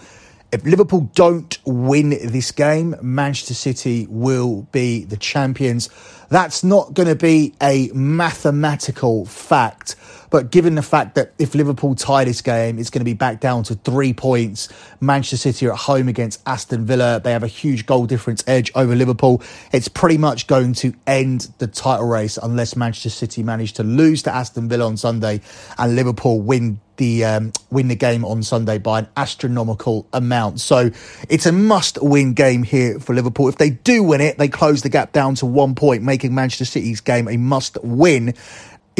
If 0.52 0.66
Liverpool 0.66 1.12
don't 1.14 1.56
win 1.66 2.10
this 2.10 2.52
game, 2.52 2.96
Manchester 3.02 3.54
City 3.54 4.08
will 4.10 4.64
be 4.72 5.04
the 5.04 5.18
champions. 5.18 5.90
That's 6.30 6.64
not 6.64 6.96
going 6.96 7.10
to 7.10 7.16
be 7.16 7.54
a 7.62 7.90
mathematical 7.94 9.26
fact, 9.26 9.96
but 10.30 10.52
given 10.52 10.76
the 10.76 10.82
fact 10.82 11.16
that 11.16 11.34
if 11.40 11.56
Liverpool 11.56 11.96
tie 11.96 12.24
this 12.24 12.42
game, 12.42 12.80
it's 12.80 12.90
going 12.90 13.02
to 13.02 13.06
be 13.06 13.14
back 13.14 13.40
down 13.40 13.64
to 13.64 13.76
three 13.76 14.14
points. 14.14 14.70
Manchester 15.00 15.38
City 15.38 15.68
are 15.68 15.74
at 15.74 15.80
home 15.80 16.08
against 16.08 16.42
Aston 16.46 16.86
Villa. 16.86 17.20
They 17.24 17.32
have 17.32 17.44
a 17.44 17.48
huge 17.48 17.86
goal 17.86 18.06
difference 18.06 18.44
edge 18.48 18.72
over 18.76 18.96
Liverpool. 18.96 19.42
It's 19.72 19.88
pretty 19.88 20.18
much 20.18 20.48
going 20.48 20.74
to 20.76 20.94
end 21.08 21.52
the 21.58 21.68
title 21.68 22.08
race 22.08 22.38
unless 22.42 22.76
Manchester 22.76 23.10
City 23.10 23.44
manage 23.44 23.74
to 23.74 23.84
lose 23.84 24.24
to 24.24 24.34
Aston 24.34 24.70
Villa 24.70 24.86
on 24.86 24.98
Sunday 24.98 25.42
and 25.78 25.96
Liverpool 25.96 26.40
win 26.40 26.80
the 27.00 27.24
um, 27.24 27.52
win 27.72 27.88
the 27.88 27.96
game 27.96 28.24
on 28.24 28.44
Sunday 28.44 28.78
by 28.78 29.00
an 29.00 29.08
astronomical 29.18 30.06
amount. 30.14 30.60
So 30.60 30.92
it's 31.30 31.48
a 31.48 31.52
must-win 31.52 32.34
game 32.34 32.62
here 32.62 33.00
for 33.00 33.16
Liverpool. 33.16 33.48
If 33.48 33.58
they 33.58 33.72
do 33.72 34.04
win 34.04 34.22
it, 34.22 34.38
they 34.38 34.50
close 34.50 34.84
the 34.84 34.90
gap 34.90 35.14
down 35.14 35.36
to 35.36 35.48
one 35.48 35.74
point, 35.74 36.04
making 36.04 36.36
Manchester 36.36 36.66
City's 36.66 37.02
game 37.02 37.28
a 37.28 37.38
must-win 37.38 38.36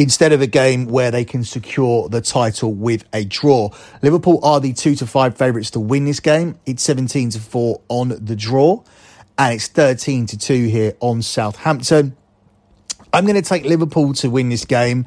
instead 0.00 0.32
of 0.32 0.40
a 0.40 0.46
game 0.46 0.86
where 0.86 1.10
they 1.10 1.26
can 1.26 1.44
secure 1.44 2.08
the 2.08 2.22
title 2.22 2.72
with 2.72 3.04
a 3.12 3.22
draw. 3.22 3.68
Liverpool 4.00 4.40
are 4.42 4.58
the 4.58 4.72
two 4.72 4.94
to 4.94 5.06
five 5.06 5.36
favourites 5.36 5.72
to 5.72 5.78
win 5.78 6.06
this 6.06 6.20
game. 6.20 6.58
It's 6.64 6.82
17 6.82 7.28
to 7.32 7.38
four 7.38 7.82
on 7.90 8.08
the 8.08 8.34
draw, 8.34 8.82
and 9.36 9.54
it's 9.54 9.68
13 9.68 10.24
to 10.28 10.38
two 10.38 10.68
here 10.68 10.94
on 11.00 11.20
Southampton. 11.20 12.16
I'm 13.12 13.26
going 13.26 13.42
to 13.42 13.46
take 13.46 13.66
Liverpool 13.66 14.14
to 14.14 14.30
win 14.30 14.48
this 14.48 14.64
game 14.64 15.04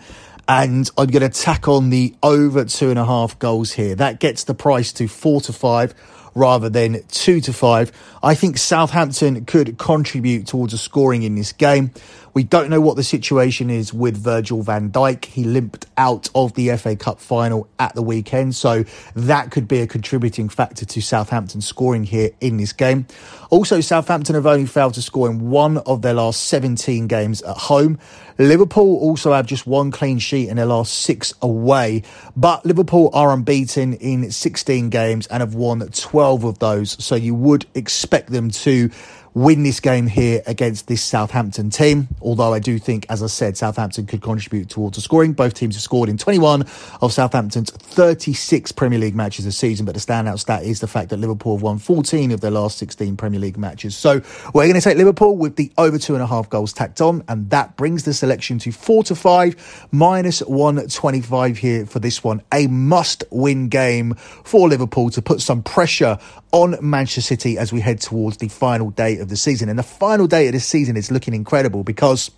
and 0.47 0.88
I'm 0.95 1.07
going 1.07 1.27
to 1.27 1.41
tack 1.41 1.67
on 1.67 1.89
the 1.89 2.13
over 2.21 2.63
two 2.65 2.91
and 2.91 3.00
a 3.00 3.05
half 3.05 3.39
goals 3.39 3.71
here. 3.71 3.95
That 3.95 4.19
gets 4.19 4.43
the 4.43 4.53
price 4.53 4.93
to 4.93 5.07
four 5.07 5.41
to 5.41 5.53
five 5.53 5.95
rather 6.35 6.69
than 6.69 7.03
two 7.09 7.41
to 7.41 7.53
five. 7.53 7.91
I 8.21 8.35
think 8.35 8.57
Southampton 8.57 9.45
could 9.45 9.77
contribute 9.77 10.47
towards 10.47 10.73
a 10.73 10.77
scoring 10.77 11.23
in 11.23 11.35
this 11.35 11.51
game. 11.51 11.91
We 12.33 12.43
don't 12.43 12.71
know 12.71 12.81
what 12.81 12.95
the 12.95 13.03
situation 13.03 13.69
is 13.69 13.93
with 13.93 14.17
Virgil 14.17 14.63
van 14.63 14.91
Dijk. 14.91 15.25
He 15.25 15.43
limped 15.43 15.85
out 15.97 16.29
of 16.33 16.53
the 16.53 16.75
FA 16.77 16.95
Cup 16.95 17.19
final 17.19 17.67
at 17.77 17.93
the 17.93 18.01
weekend, 18.01 18.55
so 18.55 18.85
that 19.15 19.51
could 19.51 19.67
be 19.67 19.81
a 19.81 19.87
contributing 19.87 20.49
factor 20.49 20.83
to 20.83 21.01
Southampton 21.01 21.61
scoring 21.61 22.05
here 22.05 22.31
in 22.41 22.57
this 22.57 22.73
game. 22.73 23.05
Also, 23.51 23.81
Southampton 23.81 24.33
have 24.33 24.47
only 24.47 24.65
failed 24.65 24.95
to 24.95 25.01
score 25.03 25.29
in 25.29 25.51
one 25.51 25.77
of 25.79 26.01
their 26.01 26.15
last 26.15 26.45
17 26.45 27.05
games 27.05 27.43
at 27.43 27.55
home. 27.55 27.99
Liverpool 28.39 28.97
also 28.97 29.31
have 29.31 29.45
just 29.45 29.67
one 29.67 29.91
clean 29.91 30.17
sheet 30.17 30.49
in 30.49 30.57
their 30.57 30.65
last 30.65 31.01
six 31.01 31.35
away, 31.39 32.01
but 32.35 32.65
Liverpool 32.65 33.11
are 33.13 33.31
unbeaten 33.31 33.93
in 33.93 34.31
16 34.31 34.89
games 34.89 35.27
and 35.27 35.41
have 35.41 35.53
won 35.53 35.87
12 35.87 36.22
of 36.23 36.59
those, 36.59 37.03
so 37.03 37.15
you 37.15 37.35
would 37.35 37.65
expect 37.75 38.31
them 38.31 38.49
to 38.49 38.89
win 39.33 39.63
this 39.63 39.79
game 39.79 40.07
here 40.07 40.41
against 40.45 40.87
this 40.87 41.01
Southampton 41.01 41.69
team. 41.69 42.07
Although 42.21 42.53
I 42.53 42.59
do 42.59 42.77
think, 42.77 43.05
as 43.09 43.23
I 43.23 43.27
said, 43.27 43.57
Southampton 43.57 44.05
could 44.05 44.21
contribute 44.21 44.69
towards 44.69 44.95
the 44.95 45.01
scoring. 45.01 45.33
Both 45.33 45.55
teams 45.55 45.75
have 45.75 45.81
scored 45.81 46.09
in 46.09 46.17
21 46.17 46.63
of 47.01 47.11
Southampton's 47.11 47.71
36 47.71 48.71
Premier 48.73 48.99
League 48.99 49.15
matches 49.15 49.45
this 49.45 49.57
season, 49.57 49.85
but 49.85 49.95
the 49.95 50.01
standout 50.01 50.39
stat 50.39 50.63
is 50.63 50.79
the 50.79 50.87
fact 50.87 51.09
that 51.09 51.17
Liverpool 51.17 51.55
have 51.55 51.63
won 51.63 51.79
14 51.79 52.31
of 52.31 52.41
their 52.41 52.51
last 52.51 52.77
16 52.77 53.17
Premier 53.17 53.39
League 53.39 53.57
matches. 53.57 53.95
So 53.95 54.21
we're 54.53 54.67
going 54.67 54.73
to 54.75 54.81
take 54.81 54.97
Liverpool 54.97 55.35
with 55.35 55.55
the 55.55 55.71
over 55.77 55.97
two 55.97 56.13
and 56.13 56.23
a 56.23 56.27
half 56.27 56.49
goals 56.49 56.73
tacked 56.73 57.01
on, 57.01 57.23
and 57.27 57.49
that 57.49 57.75
brings 57.75 58.03
the 58.03 58.13
selection 58.13 58.59
to 58.59 58.71
four 58.71 59.03
to 59.05 59.15
five, 59.15 59.87
minus 59.91 60.41
125 60.41 61.57
here 61.57 61.85
for 61.85 61.99
this 61.99 62.23
one. 62.23 62.41
A 62.53 62.67
must 62.67 63.23
win 63.31 63.69
game 63.69 64.13
for 64.43 64.69
Liverpool 64.69 65.09
to 65.11 65.21
put 65.21 65.41
some 65.41 65.63
pressure 65.63 66.17
on 66.53 66.77
Manchester 66.81 67.22
City 67.22 67.57
as 67.57 67.74
we 67.74 67.81
head 67.81 68.00
towards 68.00 68.38
the 68.38 68.48
final 68.48 68.91
day 68.91 69.17
of 69.17 69.27
the 69.27 69.36
season. 69.36 69.67
And 69.69 69.77
the 69.77 69.83
final 69.83 70.27
day 70.27 70.48
of 70.48 70.53
this 70.53 70.65
season 70.65 70.95
is 70.95 71.12
looking 71.12 71.33
incredible 71.33 71.83
because 71.83 72.29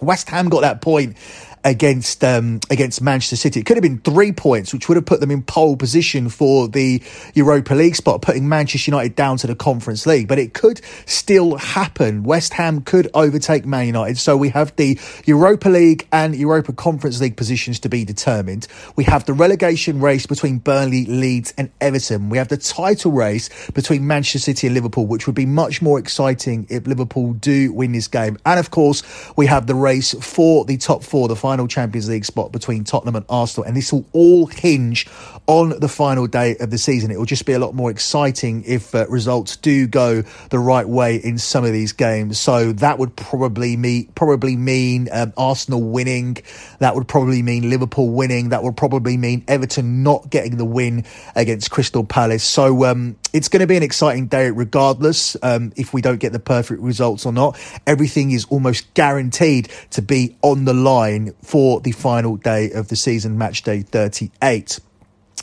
West 0.00 0.30
Ham 0.30 0.48
got 0.48 0.60
that 0.60 0.80
point 0.80 1.16
against 1.64 2.24
um, 2.24 2.60
against 2.70 3.02
Manchester 3.02 3.36
City. 3.36 3.60
It 3.60 3.66
could 3.66 3.76
have 3.76 3.82
been 3.82 4.00
three 4.00 4.32
points, 4.32 4.72
which 4.72 4.88
would 4.88 4.96
have 4.96 5.06
put 5.06 5.20
them 5.20 5.30
in 5.30 5.42
pole 5.42 5.76
position 5.76 6.28
for 6.28 6.68
the 6.68 7.02
Europa 7.34 7.74
League 7.74 7.96
spot, 7.96 8.22
putting 8.22 8.48
Manchester 8.48 8.90
United 8.90 9.14
down 9.14 9.36
to 9.38 9.46
the 9.46 9.54
Conference 9.54 10.06
League. 10.06 10.28
But 10.28 10.38
it 10.38 10.54
could 10.54 10.80
still 11.06 11.56
happen. 11.56 12.22
West 12.22 12.54
Ham 12.54 12.80
could 12.80 13.08
overtake 13.14 13.66
Man 13.66 13.86
United. 13.86 14.18
So 14.18 14.36
we 14.36 14.48
have 14.50 14.74
the 14.76 14.98
Europa 15.26 15.68
League 15.68 16.06
and 16.12 16.34
Europa 16.34 16.72
Conference 16.72 17.20
League 17.20 17.36
positions 17.36 17.80
to 17.80 17.88
be 17.88 18.04
determined. 18.04 18.66
We 18.96 19.04
have 19.04 19.24
the 19.24 19.32
relegation 19.32 20.00
race 20.00 20.26
between 20.26 20.58
Burnley, 20.58 21.04
Leeds, 21.06 21.52
and 21.58 21.70
Everton. 21.80 22.30
We 22.30 22.38
have 22.38 22.48
the 22.48 22.56
title 22.56 23.12
race 23.12 23.48
between 23.72 24.06
Manchester 24.06 24.38
City 24.38 24.66
and 24.66 24.74
Liverpool, 24.74 25.06
which 25.06 25.26
would 25.26 25.36
be 25.36 25.46
much 25.46 25.82
more 25.82 25.98
exciting 25.98 26.66
if 26.70 26.86
Liverpool 26.86 27.34
do 27.34 27.72
win 27.72 27.92
this 27.92 28.08
game. 28.08 28.38
And 28.46 28.58
of 28.58 28.70
course, 28.70 29.02
we 29.36 29.46
have 29.46 29.66
the 29.66 29.74
race 29.74 30.14
for 30.20 30.64
the 30.64 30.76
top 30.76 31.02
four, 31.02 31.28
the 31.28 31.36
final 31.50 31.66
Champions 31.66 32.08
League 32.08 32.24
spot 32.24 32.52
between 32.52 32.84
Tottenham 32.84 33.16
and 33.16 33.24
Arsenal. 33.28 33.66
And 33.66 33.76
this 33.76 33.92
will 33.92 34.04
all 34.12 34.46
hinge 34.46 35.08
on 35.48 35.70
the 35.80 35.88
final 35.88 36.28
day 36.28 36.56
of 36.58 36.70
the 36.70 36.78
season. 36.78 37.10
It 37.10 37.18
will 37.18 37.24
just 37.24 37.44
be 37.44 37.54
a 37.54 37.58
lot 37.58 37.74
more 37.74 37.90
exciting 37.90 38.62
if 38.64 38.94
uh, 38.94 39.04
results 39.08 39.56
do 39.56 39.88
go 39.88 40.22
the 40.50 40.60
right 40.60 40.88
way 40.88 41.16
in 41.16 41.38
some 41.38 41.64
of 41.64 41.72
these 41.72 41.92
games. 41.92 42.38
So 42.38 42.70
that 42.74 43.00
would 43.00 43.16
probably 43.16 43.76
mean 43.76 44.12
probably 44.14 44.54
mean 44.54 45.08
um, 45.10 45.32
Arsenal 45.36 45.82
winning. 45.82 46.36
That 46.78 46.94
would 46.94 47.08
probably 47.08 47.42
mean 47.42 47.68
Liverpool 47.68 48.10
winning. 48.10 48.50
That 48.50 48.62
would 48.62 48.76
probably 48.76 49.16
mean 49.16 49.44
Everton 49.48 50.04
not 50.04 50.30
getting 50.30 50.56
the 50.56 50.64
win 50.64 51.04
against 51.34 51.72
Crystal 51.72 52.04
Palace. 52.04 52.44
So 52.44 52.84
um, 52.84 53.16
it's 53.32 53.48
going 53.48 53.60
to 53.60 53.66
be 53.66 53.76
an 53.76 53.82
exciting 53.82 54.28
day 54.28 54.52
regardless 54.52 55.36
um, 55.42 55.72
if 55.74 55.92
we 55.92 56.00
don't 56.00 56.20
get 56.20 56.32
the 56.32 56.38
perfect 56.38 56.80
results 56.80 57.26
or 57.26 57.32
not. 57.32 57.58
Everything 57.88 58.30
is 58.30 58.44
almost 58.50 58.94
guaranteed 58.94 59.68
to 59.90 60.00
be 60.00 60.36
on 60.42 60.64
the 60.64 60.74
line 60.74 61.34
for 61.42 61.80
the 61.80 61.92
final 61.92 62.36
day 62.36 62.70
of 62.72 62.88
the 62.88 62.96
season, 62.96 63.38
match 63.38 63.62
day 63.62 63.82
38. 63.82 64.80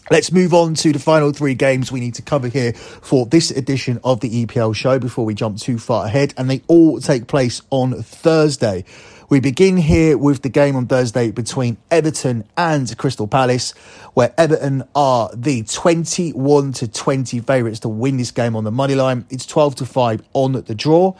Let's 0.10 0.32
move 0.32 0.54
on 0.54 0.74
to 0.76 0.94
the 0.94 1.00
final 1.00 1.34
three 1.34 1.54
games 1.54 1.92
we 1.92 2.00
need 2.00 2.16
to 2.16 2.22
cover 2.22 2.48
here 2.48 2.72
for 2.72 3.26
this 3.26 3.52
edition 3.52 4.00
of 4.06 4.22
the 4.22 4.46
EPL 4.46 4.74
show 4.74 5.00
before 5.00 5.26
we 5.26 5.34
jump 5.34 5.58
too 5.58 5.78
far 5.78 6.06
ahead, 6.06 6.34
and 6.38 6.50
they 6.50 6.62
all 6.68 7.02
take 7.02 7.28
place 7.28 7.62
on 7.72 8.02
Thursday. 8.02 8.86
We 9.30 9.42
begin 9.42 9.76
here 9.76 10.18
with 10.18 10.44
the 10.44 10.50
game 10.50 10.78
on 10.78 10.88
Thursday 10.88 11.32
between 11.32 11.76
Everton 11.92 12.46
and 12.56 12.98
Crystal 12.98 13.28
Palace, 13.28 13.72
where 14.14 14.34
Everton 14.38 14.84
are 14.96 15.30
the 15.36 15.64
21 15.64 16.72
to 16.74 16.88
20 16.88 17.42
favourites 17.42 17.82
to 17.82 17.90
win 17.90 18.16
this 18.16 18.32
game 18.32 18.56
on 18.56 18.64
the 18.64 18.72
money 18.72 18.96
line. 18.96 19.26
It's 19.30 19.46
12 19.46 19.76
to 19.76 19.86
5 19.86 20.24
on 20.32 20.54
the 20.54 20.74
draw, 20.74 21.16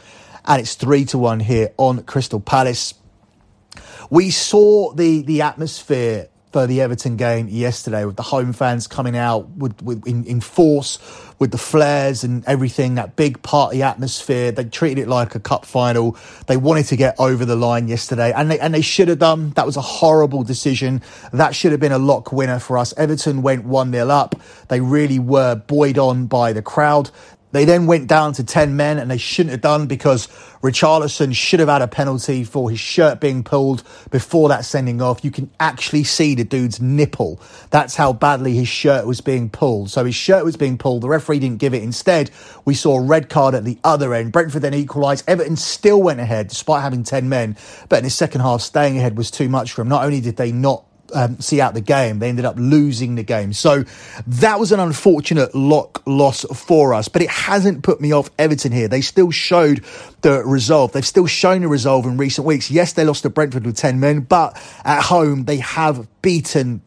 and 0.46 0.62
it's 0.62 0.74
3 0.76 1.04
to 1.06 1.18
1 1.18 1.40
here 1.40 1.74
on 1.76 2.02
Crystal 2.04 2.40
Palace. 2.40 2.94
We 4.10 4.30
saw 4.30 4.92
the 4.94 5.22
the 5.22 5.42
atmosphere 5.42 6.28
for 6.52 6.66
the 6.66 6.80
Everton 6.80 7.16
game 7.16 7.48
yesterday 7.48 8.04
with 8.06 8.16
the 8.16 8.22
home 8.22 8.52
fans 8.52 8.86
coming 8.86 9.16
out 9.16 9.50
with, 9.50 9.82
with 9.82 10.06
in, 10.06 10.24
in, 10.24 10.40
force 10.40 10.98
with 11.38 11.50
the 11.50 11.58
flares 11.58 12.24
and 12.24 12.42
everything, 12.46 12.94
that 12.94 13.16
big 13.16 13.42
party 13.42 13.82
atmosphere. 13.82 14.50
They 14.50 14.64
treated 14.64 15.02
it 15.02 15.08
like 15.08 15.34
a 15.34 15.40
cup 15.40 15.66
final. 15.66 16.16
They 16.46 16.56
wanted 16.56 16.86
to 16.86 16.96
get 16.96 17.16
over 17.18 17.44
the 17.44 17.54
line 17.54 17.86
yesterday 17.88 18.32
and 18.34 18.50
they, 18.50 18.58
and 18.58 18.72
they 18.72 18.80
should 18.80 19.08
have 19.08 19.18
done. 19.18 19.50
That 19.50 19.66
was 19.66 19.76
a 19.76 19.82
horrible 19.82 20.42
decision. 20.42 21.02
That 21.32 21.54
should 21.54 21.72
have 21.72 21.80
been 21.80 21.92
a 21.92 21.98
lock 21.98 22.32
winner 22.32 22.58
for 22.58 22.78
us. 22.78 22.94
Everton 22.96 23.42
went 23.42 23.64
1 23.64 23.92
0 23.92 24.08
up. 24.08 24.34
They 24.68 24.80
really 24.80 25.18
were 25.18 25.54
buoyed 25.54 25.98
on 25.98 26.26
by 26.26 26.54
the 26.54 26.62
crowd 26.62 27.10
They 27.52 27.64
then 27.64 27.86
went 27.86 28.08
down 28.08 28.34
to 28.34 28.44
10 28.44 28.76
men 28.76 28.98
and 28.98 29.10
they 29.10 29.18
shouldn't 29.18 29.52
have 29.52 29.60
done 29.60 29.86
because 29.86 30.26
Richarlison 30.62 31.34
should 31.34 31.60
have 31.60 31.68
had 31.68 31.82
a 31.82 31.88
penalty 31.88 32.44
for 32.44 32.68
his 32.70 32.80
shirt 32.80 33.20
being 33.20 33.42
pulled 33.42 33.82
before 34.10 34.48
that 34.50 34.64
sending 34.64 35.00
off. 35.00 35.24
You 35.24 35.30
can 35.30 35.50
actually 35.58 36.04
see 36.04 36.34
the 36.34 36.44
dude's 36.44 36.80
nipple. 36.80 37.40
That's 37.70 37.94
how 37.94 38.12
badly 38.12 38.54
his 38.54 38.68
shirt 38.68 39.06
was 39.06 39.20
being 39.20 39.48
pulled. 39.48 39.90
So 39.90 40.04
his 40.04 40.14
shirt 40.14 40.44
was 40.44 40.56
being 40.56 40.76
pulled. 40.76 41.02
The 41.02 41.08
referee 41.08 41.38
didn't 41.38 41.58
give 41.58 41.74
it. 41.74 41.82
Instead, 41.82 42.30
we 42.64 42.74
saw 42.74 42.98
a 42.98 43.02
red 43.02 43.28
card 43.28 43.54
at 43.54 43.64
the 43.64 43.78
other 43.84 44.14
end. 44.14 44.32
Brentford 44.32 44.62
then 44.62 44.74
equalised. 44.74 45.24
Everton 45.28 45.56
still 45.56 46.02
went 46.02 46.20
ahead 46.20 46.48
despite 46.48 46.82
having 46.82 47.02
10 47.02 47.28
men. 47.28 47.56
But 47.88 47.98
in 47.98 48.04
the 48.04 48.10
second 48.10 48.42
half, 48.42 48.60
staying 48.60 48.98
ahead 48.98 49.16
was 49.16 49.30
too 49.30 49.48
much 49.48 49.72
for 49.72 49.82
him. 49.82 49.88
Not 49.88 50.04
only 50.04 50.20
did 50.20 50.36
they 50.36 50.52
not 50.52 50.84
um, 51.14 51.40
see 51.40 51.60
out 51.60 51.74
the 51.74 51.80
game. 51.80 52.18
They 52.18 52.28
ended 52.28 52.44
up 52.44 52.56
losing 52.58 53.14
the 53.14 53.22
game. 53.22 53.52
So 53.52 53.84
that 54.26 54.60
was 54.60 54.72
an 54.72 54.80
unfortunate 54.80 55.54
lock 55.54 56.02
loss 56.06 56.44
for 56.44 56.94
us, 56.94 57.08
but 57.08 57.22
it 57.22 57.30
hasn't 57.30 57.82
put 57.82 58.00
me 58.00 58.12
off 58.12 58.30
Everton 58.38 58.72
here. 58.72 58.88
They 58.88 59.00
still 59.00 59.30
showed 59.30 59.84
the 60.22 60.42
resolve. 60.44 60.92
They've 60.92 61.06
still 61.06 61.26
shown 61.26 61.62
the 61.62 61.68
resolve 61.68 62.06
in 62.06 62.16
recent 62.16 62.46
weeks. 62.46 62.70
Yes, 62.70 62.92
they 62.92 63.04
lost 63.04 63.22
to 63.22 63.30
Brentford 63.30 63.64
with 63.66 63.76
10 63.76 64.00
men, 64.00 64.20
but 64.20 64.60
at 64.84 65.02
home 65.02 65.44
they 65.44 65.58
have 65.58 66.06
beaten 66.22 66.82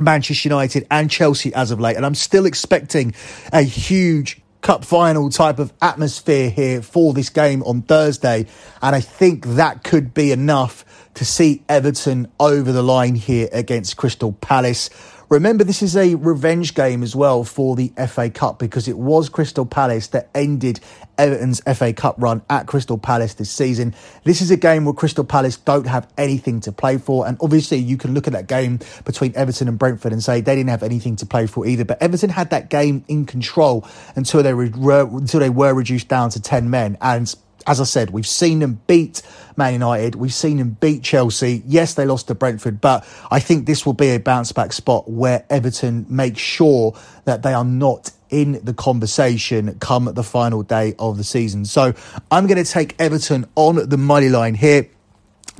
Manchester 0.00 0.48
United 0.48 0.86
and 0.90 1.10
Chelsea 1.10 1.54
as 1.54 1.70
of 1.70 1.80
late. 1.80 1.96
And 1.96 2.04
I'm 2.04 2.14
still 2.14 2.46
expecting 2.46 3.14
a 3.52 3.62
huge 3.62 4.40
cup 4.60 4.82
final 4.84 5.28
type 5.28 5.58
of 5.58 5.72
atmosphere 5.82 6.48
here 6.48 6.80
for 6.80 7.12
this 7.12 7.28
game 7.28 7.62
on 7.64 7.82
Thursday. 7.82 8.46
And 8.80 8.96
I 8.96 9.00
think 9.00 9.46
that 9.46 9.84
could 9.84 10.14
be 10.14 10.32
enough 10.32 10.84
to 11.14 11.24
see 11.24 11.62
Everton 11.68 12.28
over 12.38 12.72
the 12.72 12.82
line 12.82 13.14
here 13.14 13.48
against 13.52 13.96
Crystal 13.96 14.32
Palace. 14.32 14.90
Remember, 15.30 15.64
this 15.64 15.82
is 15.82 15.96
a 15.96 16.14
revenge 16.16 16.74
game 16.74 17.02
as 17.02 17.16
well 17.16 17.44
for 17.44 17.76
the 17.76 17.92
FA 18.08 18.28
Cup 18.28 18.58
because 18.58 18.88
it 18.88 18.98
was 18.98 19.28
Crystal 19.28 19.64
Palace 19.64 20.08
that 20.08 20.28
ended 20.34 20.80
Everton's 21.16 21.60
FA 21.76 21.92
Cup 21.92 22.16
run 22.18 22.42
at 22.50 22.66
Crystal 22.66 22.98
Palace 22.98 23.34
this 23.34 23.50
season. 23.50 23.94
This 24.24 24.42
is 24.42 24.50
a 24.50 24.56
game 24.56 24.84
where 24.84 24.94
Crystal 24.94 25.24
Palace 25.24 25.56
don't 25.56 25.86
have 25.86 26.06
anything 26.18 26.60
to 26.60 26.72
play 26.72 26.98
for. 26.98 27.26
And 27.26 27.38
obviously, 27.40 27.78
you 27.78 27.96
can 27.96 28.12
look 28.12 28.26
at 28.26 28.34
that 28.34 28.48
game 28.48 28.80
between 29.04 29.34
Everton 29.34 29.66
and 29.66 29.78
Brentford 29.78 30.12
and 30.12 30.22
say 30.22 30.40
they 30.40 30.54
didn't 30.54 30.70
have 30.70 30.82
anything 30.82 31.16
to 31.16 31.26
play 31.26 31.46
for 31.46 31.66
either. 31.66 31.84
But 31.84 32.02
Everton 32.02 32.30
had 32.30 32.50
that 32.50 32.68
game 32.68 33.04
in 33.08 33.24
control 33.24 33.88
until 34.14 34.42
they 34.42 34.52
were, 34.52 35.00
until 35.00 35.40
they 35.40 35.50
were 35.50 35.72
reduced 35.72 36.08
down 36.08 36.30
to 36.30 36.40
10 36.40 36.68
men. 36.68 36.98
And 37.00 37.34
as 37.66 37.80
I 37.80 37.84
said, 37.84 38.10
we've 38.10 38.26
seen 38.26 38.58
them 38.58 38.80
beat 38.86 39.22
Man 39.56 39.72
United. 39.72 40.14
We've 40.16 40.34
seen 40.34 40.58
them 40.58 40.76
beat 40.80 41.02
Chelsea. 41.02 41.62
Yes, 41.66 41.94
they 41.94 42.04
lost 42.04 42.28
to 42.28 42.34
Brentford, 42.34 42.80
but 42.80 43.06
I 43.30 43.40
think 43.40 43.66
this 43.66 43.86
will 43.86 43.94
be 43.94 44.08
a 44.08 44.18
bounce 44.18 44.52
back 44.52 44.72
spot 44.72 45.10
where 45.10 45.44
Everton 45.48 46.06
make 46.08 46.36
sure 46.36 46.94
that 47.24 47.42
they 47.42 47.54
are 47.54 47.64
not 47.64 48.10
in 48.30 48.60
the 48.64 48.74
conversation 48.74 49.78
come 49.78 50.06
the 50.12 50.24
final 50.24 50.62
day 50.62 50.94
of 50.98 51.16
the 51.16 51.24
season. 51.24 51.64
So 51.64 51.94
I'm 52.30 52.46
going 52.46 52.62
to 52.62 52.70
take 52.70 52.94
Everton 52.98 53.46
on 53.54 53.88
the 53.88 53.96
money 53.96 54.28
line 54.28 54.54
here. 54.54 54.88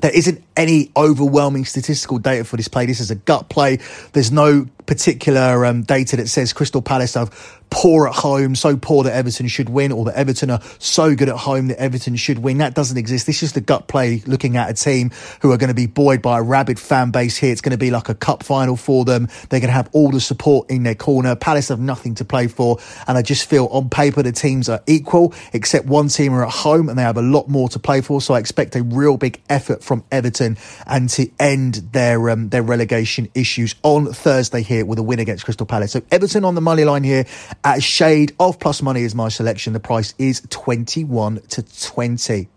There 0.01 0.11
isn't 0.11 0.43
any 0.57 0.91
overwhelming 0.97 1.65
statistical 1.65 2.19
data 2.19 2.45
for 2.45 2.57
this 2.57 2.67
play. 2.67 2.87
This 2.87 2.99
is 3.01 3.13
a 3.13 3.15
gut 3.15 3.49
play. 3.49 3.79
There's 4.13 4.33
no 4.33 4.67
particular 4.87 5.65
um, 5.65 5.83
data 5.83 6.17
that 6.17 6.29
says 6.29 6.53
Crystal 6.53 6.83
Palace 6.83 7.15
have 7.15 7.61
poor 7.71 8.07
at 8.07 8.15
home, 8.15 8.55
so 8.55 8.77
poor 8.77 9.03
that 9.03 9.15
Everton 9.15 9.49
should 9.49 9.69
win, 9.69 9.91
or 9.91 10.05
that 10.05 10.15
Everton 10.15 10.51
are 10.51 10.61
so 10.79 11.15
good 11.15 11.29
at 11.29 11.37
home 11.37 11.69
that 11.69 11.81
Everton 11.81 12.15
should 12.15 12.39
win. 12.39 12.59
That 12.59 12.75
doesn't 12.75 12.97
exist. 12.97 13.27
This 13.27 13.43
is 13.43 13.53
the 13.53 13.61
gut 13.61 13.89
play 13.89 14.23
looking 14.27 14.57
at 14.57 14.71
a 14.71 14.75
team 14.75 15.11
who 15.41 15.51
are 15.51 15.57
going 15.57 15.69
to 15.69 15.75
be 15.75 15.87
buoyed 15.87 16.23
by 16.23 16.39
a 16.39 16.43
rabid 16.43 16.79
fan 16.79 17.11
base 17.11 17.37
here. 17.37 17.51
It's 17.51 17.61
going 17.61 17.73
to 17.73 17.79
be 17.79 17.91
like 17.91 18.09
a 18.09 18.15
cup 18.15 18.45
final 18.45 18.77
for 18.77 19.05
them. 19.05 19.29
They're 19.49 19.61
going 19.61 19.69
to 19.69 19.75
have 19.75 19.91
all 19.93 20.11
the 20.11 20.21
support 20.21 20.71
in 20.71 20.85
their 20.85 20.95
corner. 20.95 21.35
Palace 21.35 21.69
have 21.69 21.81
nothing 21.81 22.15
to 22.17 22.25
play 22.25 22.47
for. 22.47 22.79
And 23.09 23.19
I 23.19 23.23
just 23.23 23.49
feel 23.49 23.67
on 23.67 23.91
paper 23.91 24.23
the 24.23 24.33
teams 24.33 24.69
are 24.69 24.83
equal, 24.87 25.35
except 25.53 25.87
one 25.87 26.09
team 26.09 26.33
are 26.33 26.45
at 26.45 26.53
home 26.53 26.89
and 26.89 26.97
they 26.97 27.03
have 27.03 27.17
a 27.17 27.23
lot 27.23 27.49
more 27.49 27.69
to 27.71 27.79
play 27.79 28.01
for. 28.03 28.21
So 28.21 28.35
I 28.35 28.39
expect 28.39 28.77
a 28.77 28.83
real 28.83 29.17
big 29.17 29.41
effort 29.49 29.83
from 29.83 30.05
Everton 30.13 30.59
and 30.87 31.09
to 31.11 31.29
end 31.41 31.75
their, 31.93 32.31
um, 32.31 32.51
their 32.51 32.63
relegation 32.63 33.29
issues 33.35 33.75
on 33.83 34.13
Thursday 34.13 34.63
here 34.63 34.74
with 34.83 34.99
a 34.99 35.03
win 35.03 35.21
against 35.21 35.45
Crystal 35.45 35.67
Palace. 35.67 35.93
So 35.93 36.03
Everton 36.11 36.45
on 36.45 36.55
the 36.55 36.61
money 36.61 36.85
line 36.85 37.05
here 37.05 37.27
at 37.63 37.79
a 37.79 37.81
shade 37.81 38.35
of 38.41 38.59
plus 38.59 38.83
money 38.83 39.03
is 39.03 39.15
my 39.15 39.29
selection. 39.29 39.73
The 39.73 39.81
price 39.81 40.15
is 40.19 40.43
21 40.51 41.41
to 41.51 41.63
20. 41.63 42.49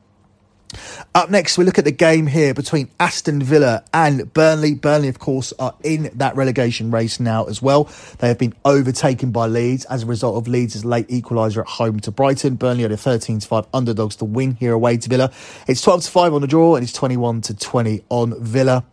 Up 1.16 1.30
next, 1.30 1.58
we 1.58 1.64
look 1.64 1.80
at 1.80 1.86
the 1.86 1.92
game 1.92 2.28
here 2.28 2.54
between 2.54 2.90
Aston 3.00 3.42
Villa 3.42 3.84
and 3.94 4.32
Burnley. 4.34 4.76
Burnley, 4.76 5.08
of 5.08 5.20
course, 5.20 5.54
are 5.58 5.76
in 5.84 6.12
that 6.16 6.36
relegation 6.36 6.92
race 6.92 7.20
now 7.20 7.46
as 7.46 7.62
well. 7.62 7.90
They 8.20 8.28
have 8.28 8.38
been 8.38 8.54
overtaken 8.66 9.32
by 9.32 9.48
Leeds 9.48 9.86
as 9.86 10.04
a 10.04 10.06
result 10.06 10.36
of 10.36 10.48
Leeds' 10.48 10.84
late 10.84 11.08
equaliser 11.08 11.62
at 11.62 11.68
home 11.68 12.00
to 12.02 12.12
Brighton. 12.12 12.56
Burnley 12.56 12.84
are 12.84 12.90
the 12.90 12.98
13 12.98 13.40
to 13.40 13.48
5 13.48 13.68
underdogs 13.74 14.18
to 14.18 14.26
win 14.26 14.56
here 14.56 14.74
away 14.74 14.98
to 14.98 15.10
Villa. 15.10 15.32
It's 15.68 15.82
12 15.82 16.04
to 16.04 16.12
5 16.12 16.34
on 16.34 16.42
the 16.42 16.48
draw 16.48 16.76
and 16.76 16.84
it's 16.84 16.94
21 16.94 17.42
to 17.42 17.56
20 17.56 18.04
on 18.10 18.44
Villa. 18.44 18.84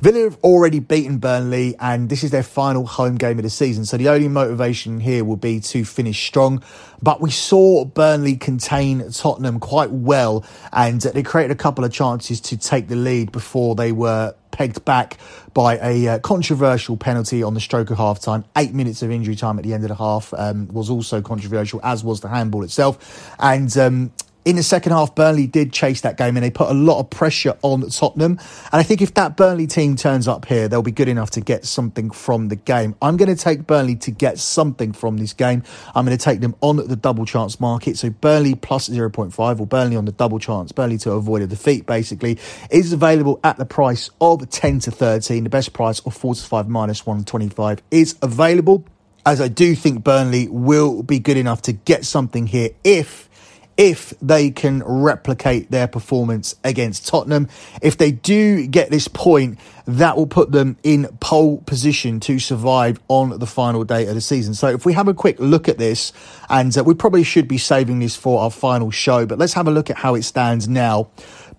Villa 0.00 0.24
have 0.24 0.38
already 0.42 0.80
beaten 0.80 1.18
Burnley, 1.18 1.76
and 1.78 2.08
this 2.08 2.24
is 2.24 2.30
their 2.30 2.42
final 2.42 2.86
home 2.86 3.16
game 3.16 3.38
of 3.38 3.42
the 3.42 3.50
season. 3.50 3.84
So 3.84 3.96
the 3.96 4.08
only 4.08 4.28
motivation 4.28 5.00
here 5.00 5.24
will 5.24 5.36
be 5.36 5.60
to 5.60 5.84
finish 5.84 6.26
strong. 6.26 6.62
But 7.02 7.20
we 7.20 7.30
saw 7.30 7.84
Burnley 7.84 8.36
contain 8.36 9.10
Tottenham 9.10 9.60
quite 9.60 9.90
well, 9.90 10.44
and 10.72 11.00
they 11.00 11.22
created 11.22 11.50
a 11.50 11.58
couple 11.58 11.84
of 11.84 11.92
chances 11.92 12.40
to 12.42 12.56
take 12.56 12.88
the 12.88 12.96
lead 12.96 13.32
before 13.32 13.74
they 13.74 13.92
were 13.92 14.34
pegged 14.50 14.84
back 14.86 15.18
by 15.52 15.76
a 15.82 16.08
uh, 16.08 16.18
controversial 16.20 16.96
penalty 16.96 17.42
on 17.42 17.52
the 17.54 17.60
stroke 17.60 17.90
of 17.90 17.98
half 17.98 18.20
time. 18.20 18.44
Eight 18.56 18.72
minutes 18.72 19.02
of 19.02 19.10
injury 19.10 19.36
time 19.36 19.58
at 19.58 19.64
the 19.64 19.74
end 19.74 19.84
of 19.84 19.88
the 19.88 19.94
half 19.94 20.32
um, 20.36 20.68
was 20.68 20.88
also 20.88 21.20
controversial, 21.20 21.80
as 21.84 22.02
was 22.02 22.20
the 22.20 22.28
handball 22.28 22.64
itself. 22.64 23.34
And 23.38 23.76
um, 23.76 24.12
in 24.46 24.54
the 24.54 24.62
second 24.62 24.92
half, 24.92 25.12
Burnley 25.16 25.48
did 25.48 25.72
chase 25.72 26.02
that 26.02 26.16
game 26.16 26.36
and 26.36 26.44
they 26.44 26.52
put 26.52 26.70
a 26.70 26.72
lot 26.72 27.00
of 27.00 27.10
pressure 27.10 27.58
on 27.62 27.90
Tottenham. 27.90 28.38
And 28.72 28.80
I 28.80 28.84
think 28.84 29.02
if 29.02 29.12
that 29.14 29.36
Burnley 29.36 29.66
team 29.66 29.96
turns 29.96 30.28
up 30.28 30.46
here, 30.46 30.68
they'll 30.68 30.82
be 30.82 30.92
good 30.92 31.08
enough 31.08 31.32
to 31.32 31.40
get 31.40 31.64
something 31.64 32.10
from 32.10 32.46
the 32.46 32.54
game. 32.54 32.94
I'm 33.02 33.16
going 33.16 33.28
to 33.28 33.34
take 33.34 33.66
Burnley 33.66 33.96
to 33.96 34.12
get 34.12 34.38
something 34.38 34.92
from 34.92 35.16
this 35.16 35.32
game. 35.32 35.64
I'm 35.96 36.06
going 36.06 36.16
to 36.16 36.24
take 36.24 36.38
them 36.40 36.54
on 36.60 36.76
the 36.76 36.94
double 36.94 37.26
chance 37.26 37.58
market. 37.58 37.98
So 37.98 38.10
Burnley 38.10 38.54
plus 38.54 38.88
0.5 38.88 39.60
or 39.60 39.66
Burnley 39.66 39.96
on 39.96 40.04
the 40.04 40.12
double 40.12 40.38
chance, 40.38 40.70
Burnley 40.70 40.98
to 40.98 41.10
avoid 41.10 41.42
a 41.42 41.48
defeat 41.48 41.84
basically, 41.84 42.38
is 42.70 42.92
available 42.92 43.40
at 43.42 43.56
the 43.56 43.66
price 43.66 44.10
of 44.20 44.48
10 44.48 44.78
to 44.80 44.92
13. 44.92 45.42
The 45.42 45.50
best 45.50 45.72
price 45.72 45.98
of 45.98 46.14
4 46.14 46.36
to 46.36 46.42
5 46.42 46.68
minus 46.68 47.04
125 47.04 47.82
is 47.90 48.14
available. 48.22 48.84
As 49.24 49.40
I 49.40 49.48
do 49.48 49.74
think 49.74 50.04
Burnley 50.04 50.46
will 50.46 51.02
be 51.02 51.18
good 51.18 51.36
enough 51.36 51.62
to 51.62 51.72
get 51.72 52.04
something 52.04 52.46
here 52.46 52.70
if 52.84 53.28
if 53.76 54.14
they 54.20 54.50
can 54.50 54.82
replicate 54.82 55.70
their 55.70 55.86
performance 55.86 56.54
against 56.64 57.06
Tottenham. 57.06 57.48
If 57.82 57.98
they 57.98 58.10
do 58.10 58.66
get 58.66 58.90
this 58.90 59.08
point, 59.08 59.58
that 59.86 60.16
will 60.16 60.26
put 60.26 60.50
them 60.50 60.76
in 60.82 61.06
pole 61.20 61.58
position 61.58 62.18
to 62.20 62.38
survive 62.38 62.98
on 63.08 63.38
the 63.38 63.46
final 63.46 63.84
day 63.84 64.06
of 64.06 64.14
the 64.14 64.20
season. 64.20 64.54
So 64.54 64.68
if 64.68 64.84
we 64.84 64.94
have 64.94 65.08
a 65.08 65.14
quick 65.14 65.36
look 65.38 65.68
at 65.68 65.78
this, 65.78 66.12
and 66.48 66.76
uh, 66.76 66.84
we 66.84 66.94
probably 66.94 67.22
should 67.22 67.48
be 67.48 67.58
saving 67.58 68.00
this 68.00 68.16
for 68.16 68.40
our 68.40 68.50
final 68.50 68.90
show, 68.90 69.26
but 69.26 69.38
let's 69.38 69.52
have 69.52 69.68
a 69.68 69.70
look 69.70 69.90
at 69.90 69.96
how 69.96 70.14
it 70.14 70.22
stands 70.22 70.68
now. 70.68 71.08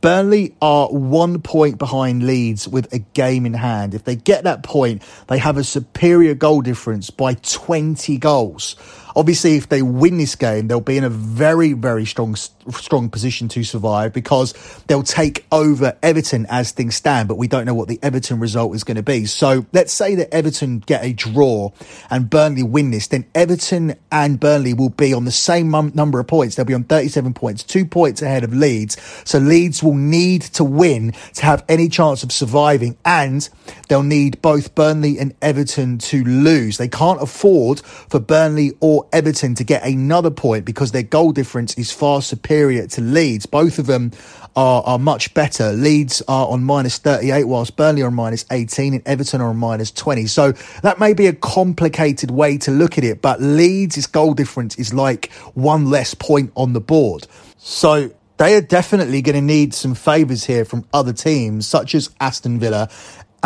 Burnley 0.01 0.55
are 0.61 0.89
one 0.89 1.41
point 1.41 1.79
behind 1.79 2.23
Leeds 2.23 2.67
with 2.67 2.93
a 2.93 2.99
game 2.99 3.47
in 3.47 3.53
hand. 3.53 3.95
If 3.95 4.03
they 4.03 4.15
get 4.15 4.43
that 4.43 4.61
point, 4.61 5.01
they 5.27 5.39
have 5.39 5.57
a 5.57 5.63
superior 5.63 6.35
goal 6.35 6.61
difference 6.61 7.09
by 7.09 7.33
20 7.33 8.17
goals. 8.17 8.75
Obviously, 9.15 9.55
if 9.55 9.69
they 9.69 9.81
win 9.81 10.17
this 10.17 10.35
game, 10.35 10.67
they'll 10.67 10.81
be 10.81 10.97
in 10.97 11.03
a 11.03 11.09
very, 11.09 11.73
very 11.73 12.05
strong, 12.05 12.35
strong 12.35 13.09
position 13.09 13.47
to 13.49 13.63
survive 13.63 14.13
because 14.13 14.53
they'll 14.87 15.03
take 15.03 15.45
over 15.51 15.97
Everton 16.03 16.45
as 16.49 16.71
things 16.71 16.95
stand. 16.95 17.27
But 17.27 17.37
we 17.37 17.47
don't 17.47 17.65
know 17.65 17.73
what 17.73 17.87
the 17.87 17.99
Everton 18.03 18.39
result 18.39 18.75
is 18.75 18.83
going 18.83 18.97
to 18.97 19.03
be. 19.03 19.25
So 19.25 19.65
let's 19.73 19.93
say 19.93 20.15
that 20.15 20.33
Everton 20.33 20.79
get 20.79 21.03
a 21.03 21.13
draw 21.13 21.71
and 22.09 22.29
Burnley 22.29 22.63
win 22.63 22.91
this, 22.91 23.07
then 23.07 23.25
Everton 23.33 23.95
and 24.11 24.39
Burnley 24.39 24.73
will 24.73 24.89
be 24.89 25.13
on 25.13 25.25
the 25.25 25.31
same 25.31 25.71
number 25.71 26.19
of 26.19 26.27
points. 26.27 26.55
They'll 26.55 26.65
be 26.65 26.73
on 26.73 26.83
37 26.83 27.33
points, 27.33 27.63
two 27.63 27.85
points 27.85 28.21
ahead 28.21 28.43
of 28.43 28.53
Leeds. 28.53 28.97
So 29.25 29.39
Leeds 29.39 29.81
will 29.81 29.95
need 29.95 30.41
to 30.43 30.63
win 30.63 31.13
to 31.35 31.45
have 31.45 31.63
any 31.67 31.89
chance 31.89 32.23
of 32.23 32.31
surviving, 32.31 32.97
and 33.05 33.47
they'll 33.87 34.03
need 34.03 34.41
both 34.41 34.75
Burnley 34.75 35.19
and 35.19 35.33
Everton 35.41 35.97
to 35.99 36.23
lose. 36.23 36.77
They 36.77 36.87
can't 36.87 37.21
afford 37.21 37.79
for 37.81 38.19
Burnley 38.19 38.73
or 38.79 39.06
Everton 39.11 39.55
to 39.55 39.63
get 39.63 39.85
another 39.85 40.31
point 40.31 40.65
because 40.65 40.91
their 40.91 41.03
goal 41.03 41.31
difference 41.31 41.77
is 41.77 41.91
far 41.91 42.21
superior 42.21 42.87
to 42.87 43.01
Leeds. 43.01 43.45
Both 43.45 43.79
of 43.79 43.85
them 43.85 44.11
are, 44.55 44.83
are 44.83 44.99
much 44.99 45.33
better. 45.33 45.71
Leeds 45.71 46.21
are 46.27 46.47
on 46.47 46.63
minus 46.63 46.97
38, 46.97 47.45
whilst 47.45 47.75
Burnley 47.75 48.01
are 48.01 48.07
on 48.07 48.15
minus 48.15 48.45
18 48.51 48.93
and 48.95 49.07
Everton 49.07 49.41
are 49.41 49.49
on 49.49 49.57
minus 49.57 49.91
20. 49.91 50.25
So 50.27 50.51
that 50.81 50.99
may 50.99 51.13
be 51.13 51.27
a 51.27 51.33
complicated 51.33 52.31
way 52.31 52.57
to 52.59 52.71
look 52.71 52.97
at 52.97 53.03
it, 53.03 53.21
but 53.21 53.41
Leeds' 53.41 54.07
goal 54.07 54.33
difference 54.33 54.75
is 54.77 54.93
like 54.93 55.31
one 55.53 55.89
less 55.89 56.13
point 56.13 56.51
on 56.55 56.73
the 56.73 56.81
board. 56.81 57.27
So 57.57 58.11
they 58.37 58.55
are 58.55 58.61
definitely 58.61 59.21
going 59.21 59.35
to 59.35 59.41
need 59.41 59.73
some 59.73 59.95
favours 59.95 60.45
here 60.45 60.63
from 60.63 60.85
other 60.93 61.13
teams, 61.13 61.67
such 61.67 61.95
as 61.95 62.11
Aston 62.19 62.59
Villa 62.59 62.89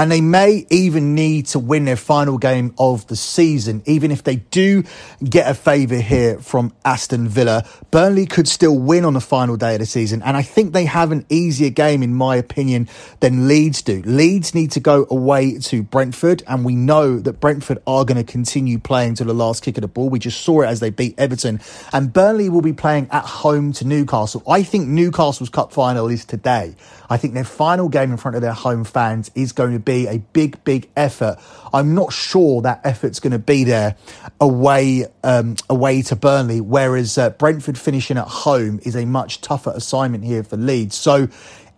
And 0.02 0.12
they 0.12 0.20
may 0.20 0.66
even 0.72 1.14
need 1.14 1.46
to 1.50 1.60
win 1.60 1.86
their 1.86 1.96
final 1.96 2.40
game 2.40 2.74
of 2.80 3.06
the 3.06 3.16
season. 3.16 3.84
Even 3.86 4.10
if 4.10 4.24
they 4.24 4.38
do 4.38 4.84
get 5.24 5.48
a 5.48 5.54
favour 5.54 5.98
here 5.98 6.40
from 6.40 6.74
Aston 6.84 7.28
Villa, 7.28 7.66
Burnley 7.92 8.26
could 8.26 8.48
still 8.48 8.80
win 8.80 9.06
on 9.06 9.14
the 9.14 9.22
final 9.22 9.58
day 9.58 9.76
of 9.76 9.80
the 9.80 9.86
season. 9.86 10.24
And 10.24 10.36
I 10.36 10.42
think 10.42 10.74
they 10.74 10.86
have 10.86 11.12
an 11.12 11.24
easier 11.30 11.70
game, 11.70 12.02
in 12.02 12.16
my 12.16 12.36
opinion, 12.36 12.90
than 13.20 13.48
Leeds 13.48 13.84
do. 13.84 14.02
Leeds 14.04 14.56
need 14.56 14.72
to 14.72 14.80
go 14.80 15.06
away 15.12 15.60
to 15.60 15.84
Brentford. 15.84 16.42
And 16.48 16.66
we 16.66 16.74
know 16.74 17.20
that 17.20 17.40
Brentford 17.40 17.78
are 17.86 18.04
going 18.04 18.18
to 18.18 18.24
continue 18.24 18.80
playing 18.80 19.14
to 19.18 19.24
the 19.24 19.36
last 19.36 19.62
kick 19.62 19.78
of 19.78 19.84
the 19.84 19.88
ball. 19.88 20.10
We 20.10 20.18
just 20.18 20.42
saw 20.42 20.62
it 20.62 20.66
as 20.66 20.80
they 20.80 20.90
beat 20.90 21.14
Everton. 21.20 21.62
And 21.94 22.12
Burnley 22.12 22.50
will 22.50 22.64
be 22.64 22.74
playing 22.74 23.08
at 23.12 23.26
home 23.26 23.72
to 23.74 23.86
Newcastle. 23.86 24.42
I 24.48 24.64
think 24.64 24.88
Newcastle's 24.88 25.50
cup 25.50 25.72
final 25.72 26.08
is 26.08 26.26
today. 26.26 26.74
I 27.08 27.18
think 27.18 27.36
their 27.36 27.44
final 27.44 27.88
game 27.88 28.10
in 28.10 28.18
front 28.18 28.36
of 28.36 28.42
their 28.42 28.54
home 28.54 28.84
fans 28.84 29.30
is 29.36 29.52
going 29.52 29.74
to 29.74 29.80
be 29.80 29.90
a 29.91 30.19
big, 30.34 30.63
big 30.63 30.89
effort. 30.95 31.38
I'm 31.73 31.93
not 31.93 32.12
sure 32.13 32.62
that 32.62 32.82
effort's 32.84 33.19
going 33.19 33.32
to 33.32 33.39
be 33.39 33.63
there 33.63 33.95
away, 34.39 35.06
um, 35.23 35.56
away 35.69 36.01
to 36.04 36.15
Burnley, 36.15 36.62
whereas 36.62 37.17
uh, 37.17 37.30
Brentford 37.32 37.77
finishing 37.77 38.17
at 38.17 38.27
home 38.27 38.80
is 38.84 38.95
a 38.95 39.06
much 39.06 39.41
tougher 39.41 39.71
assignment 39.75 40.23
here 40.23 40.43
for 40.43 40.58
Leeds. 40.58 40.95
So 40.95 41.27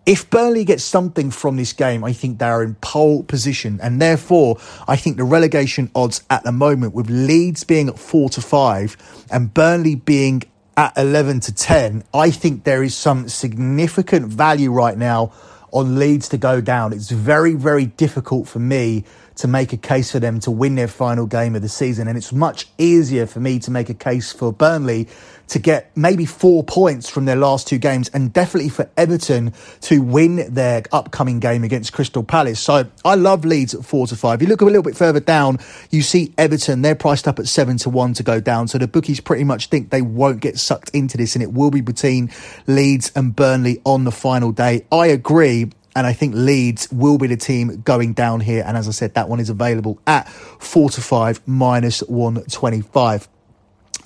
if 0.06 0.28
Burnley 0.28 0.64
gets 0.64 0.84
something 0.84 1.30
from 1.30 1.56
this 1.56 1.72
game, 1.72 2.04
I 2.04 2.12
think 2.12 2.38
they 2.38 2.46
are 2.46 2.62
in 2.62 2.74
pole 2.76 3.22
position. 3.22 3.80
And 3.82 4.02
therefore, 4.02 4.58
I 4.86 4.96
think 4.96 5.16
the 5.16 5.24
relegation 5.24 5.90
odds 5.94 6.22
at 6.28 6.44
the 6.44 6.52
moment, 6.52 6.94
with 6.94 7.08
Leeds 7.08 7.64
being 7.64 7.88
at 7.88 7.98
four 7.98 8.28
to 8.30 8.40
five 8.42 8.96
and 9.30 9.52
Burnley 9.52 9.94
being 9.94 10.42
at 10.76 10.92
11 10.98 11.40
to 11.40 11.54
10, 11.54 12.04
I 12.12 12.30
think 12.30 12.64
there 12.64 12.82
is 12.82 12.94
some 12.94 13.28
significant 13.28 14.26
value 14.26 14.72
right 14.72 14.98
now 14.98 15.32
on 15.74 15.98
Leeds 15.98 16.28
to 16.30 16.38
go 16.38 16.60
down. 16.60 16.92
It's 16.92 17.10
very, 17.10 17.54
very 17.54 17.86
difficult 17.86 18.46
for 18.48 18.60
me 18.60 19.04
to 19.36 19.48
make 19.48 19.72
a 19.72 19.76
case 19.76 20.12
for 20.12 20.20
them 20.20 20.40
to 20.40 20.50
win 20.50 20.74
their 20.74 20.88
final 20.88 21.26
game 21.26 21.56
of 21.56 21.62
the 21.62 21.68
season. 21.68 22.08
And 22.08 22.16
it's 22.16 22.32
much 22.32 22.68
easier 22.78 23.26
for 23.26 23.40
me 23.40 23.58
to 23.60 23.70
make 23.70 23.88
a 23.88 23.94
case 23.94 24.32
for 24.32 24.52
Burnley 24.52 25.08
to 25.48 25.58
get 25.58 25.90
maybe 25.96 26.24
four 26.24 26.64
points 26.64 27.08
from 27.10 27.24
their 27.24 27.36
last 27.36 27.68
two 27.68 27.78
games 27.78 28.08
and 28.10 28.32
definitely 28.32 28.70
for 28.70 28.88
Everton 28.96 29.52
to 29.82 30.00
win 30.00 30.52
their 30.54 30.82
upcoming 30.92 31.40
game 31.40 31.64
against 31.64 31.92
Crystal 31.92 32.22
Palace. 32.22 32.60
So 32.60 32.88
I 33.04 33.14
love 33.14 33.44
Leeds 33.44 33.74
at 33.74 33.84
four 33.84 34.06
to 34.06 34.16
five. 34.16 34.40
If 34.40 34.42
You 34.42 34.48
look 34.48 34.62
a 34.62 34.64
little 34.64 34.82
bit 34.82 34.96
further 34.96 35.20
down, 35.20 35.58
you 35.90 36.02
see 36.02 36.32
Everton, 36.38 36.82
they're 36.82 36.94
priced 36.94 37.28
up 37.28 37.38
at 37.38 37.46
seven 37.46 37.76
to 37.78 37.90
one 37.90 38.14
to 38.14 38.22
go 38.22 38.40
down. 38.40 38.68
So 38.68 38.78
the 38.78 38.88
bookies 38.88 39.20
pretty 39.20 39.44
much 39.44 39.66
think 39.66 39.90
they 39.90 40.02
won't 40.02 40.40
get 40.40 40.58
sucked 40.58 40.90
into 40.90 41.16
this 41.16 41.34
and 41.34 41.42
it 41.42 41.52
will 41.52 41.70
be 41.70 41.80
between 41.80 42.30
Leeds 42.66 43.12
and 43.14 43.34
Burnley 43.36 43.82
on 43.84 44.04
the 44.04 44.12
final 44.12 44.52
day. 44.52 44.86
I 44.90 45.08
agree. 45.08 45.70
And 45.96 46.06
I 46.06 46.12
think 46.12 46.34
Leeds 46.34 46.90
will 46.90 47.18
be 47.18 47.26
the 47.26 47.36
team 47.36 47.82
going 47.82 48.12
down 48.14 48.40
here. 48.40 48.64
And 48.66 48.76
as 48.76 48.88
I 48.88 48.90
said, 48.90 49.14
that 49.14 49.28
one 49.28 49.40
is 49.40 49.50
available 49.50 50.00
at 50.06 50.28
four 50.28 50.90
to 50.90 51.00
five 51.00 51.40
minus 51.46 52.00
125. 52.00 53.28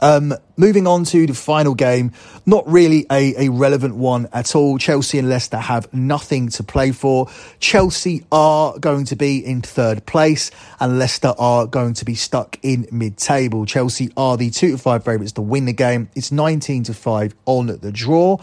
Um, 0.00 0.32
moving 0.56 0.86
on 0.86 1.04
to 1.06 1.26
the 1.26 1.34
final 1.34 1.74
game, 1.74 2.12
not 2.46 2.70
really 2.70 3.04
a, 3.10 3.46
a 3.46 3.48
relevant 3.48 3.96
one 3.96 4.28
at 4.32 4.54
all. 4.54 4.78
Chelsea 4.78 5.18
and 5.18 5.28
Leicester 5.28 5.56
have 5.56 5.92
nothing 5.92 6.48
to 6.50 6.62
play 6.62 6.92
for. 6.92 7.28
Chelsea 7.58 8.24
are 8.30 8.78
going 8.78 9.06
to 9.06 9.16
be 9.16 9.44
in 9.44 9.60
third 9.60 10.06
place 10.06 10.52
and 10.78 10.98
Leicester 10.98 11.34
are 11.38 11.66
going 11.66 11.94
to 11.94 12.04
be 12.04 12.14
stuck 12.14 12.58
in 12.62 12.86
mid-table. 12.92 13.66
Chelsea 13.66 14.12
are 14.16 14.36
the 14.36 14.50
two 14.50 14.72
to 14.72 14.78
five 14.78 15.04
favourites 15.04 15.32
to 15.32 15.42
win 15.42 15.64
the 15.64 15.72
game. 15.72 16.08
It's 16.14 16.30
19 16.30 16.84
to 16.84 16.94
five 16.94 17.34
on 17.44 17.66
the 17.66 17.90
draw 17.90 18.38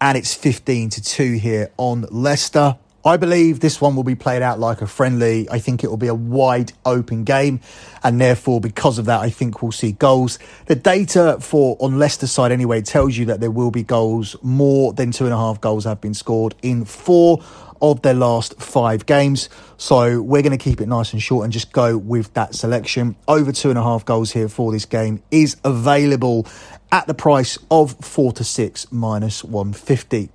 and 0.00 0.18
it's 0.18 0.34
15 0.34 0.90
to 0.90 1.02
2 1.02 1.32
here 1.34 1.70
on 1.78 2.02
Leicester. 2.10 2.76
I 3.04 3.16
believe 3.16 3.58
this 3.58 3.80
one 3.80 3.96
will 3.96 4.04
be 4.04 4.14
played 4.14 4.42
out 4.42 4.60
like 4.60 4.80
a 4.80 4.86
friendly. 4.86 5.50
I 5.50 5.58
think 5.58 5.82
it 5.82 5.88
will 5.88 5.96
be 5.96 6.06
a 6.06 6.14
wide 6.14 6.72
open 6.86 7.24
game, 7.24 7.58
and 8.04 8.20
therefore, 8.20 8.60
because 8.60 8.96
of 8.96 9.06
that, 9.06 9.20
I 9.20 9.28
think 9.28 9.60
we'll 9.60 9.72
see 9.72 9.90
goals. 9.90 10.38
The 10.66 10.76
data 10.76 11.38
for 11.40 11.76
on 11.80 11.98
Leicester 11.98 12.28
side 12.28 12.52
anyway 12.52 12.80
tells 12.80 13.16
you 13.16 13.24
that 13.24 13.40
there 13.40 13.50
will 13.50 13.72
be 13.72 13.82
goals. 13.82 14.36
More 14.40 14.92
than 14.92 15.10
two 15.10 15.24
and 15.24 15.34
a 15.34 15.36
half 15.36 15.60
goals 15.60 15.84
have 15.84 16.00
been 16.00 16.14
scored 16.14 16.54
in 16.62 16.84
four 16.84 17.42
of 17.80 18.02
their 18.02 18.14
last 18.14 18.60
five 18.62 19.04
games. 19.04 19.48
So 19.76 20.22
we're 20.22 20.42
going 20.42 20.56
to 20.56 20.64
keep 20.64 20.80
it 20.80 20.86
nice 20.86 21.12
and 21.12 21.20
short 21.20 21.42
and 21.42 21.52
just 21.52 21.72
go 21.72 21.98
with 21.98 22.32
that 22.34 22.54
selection. 22.54 23.16
Over 23.26 23.50
two 23.50 23.70
and 23.70 23.78
a 23.78 23.82
half 23.82 24.04
goals 24.04 24.30
here 24.30 24.48
for 24.48 24.70
this 24.70 24.84
game 24.84 25.20
is 25.32 25.56
available 25.64 26.46
at 26.92 27.08
the 27.08 27.14
price 27.14 27.58
of 27.68 27.96
four 27.96 28.30
to 28.34 28.44
six 28.44 28.86
minus 28.92 29.42
150. 29.42 30.30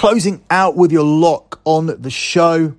Closing 0.00 0.42
out 0.48 0.76
with 0.76 0.92
your 0.92 1.04
lock 1.04 1.60
on 1.66 1.88
the 2.00 2.08
show. 2.08 2.74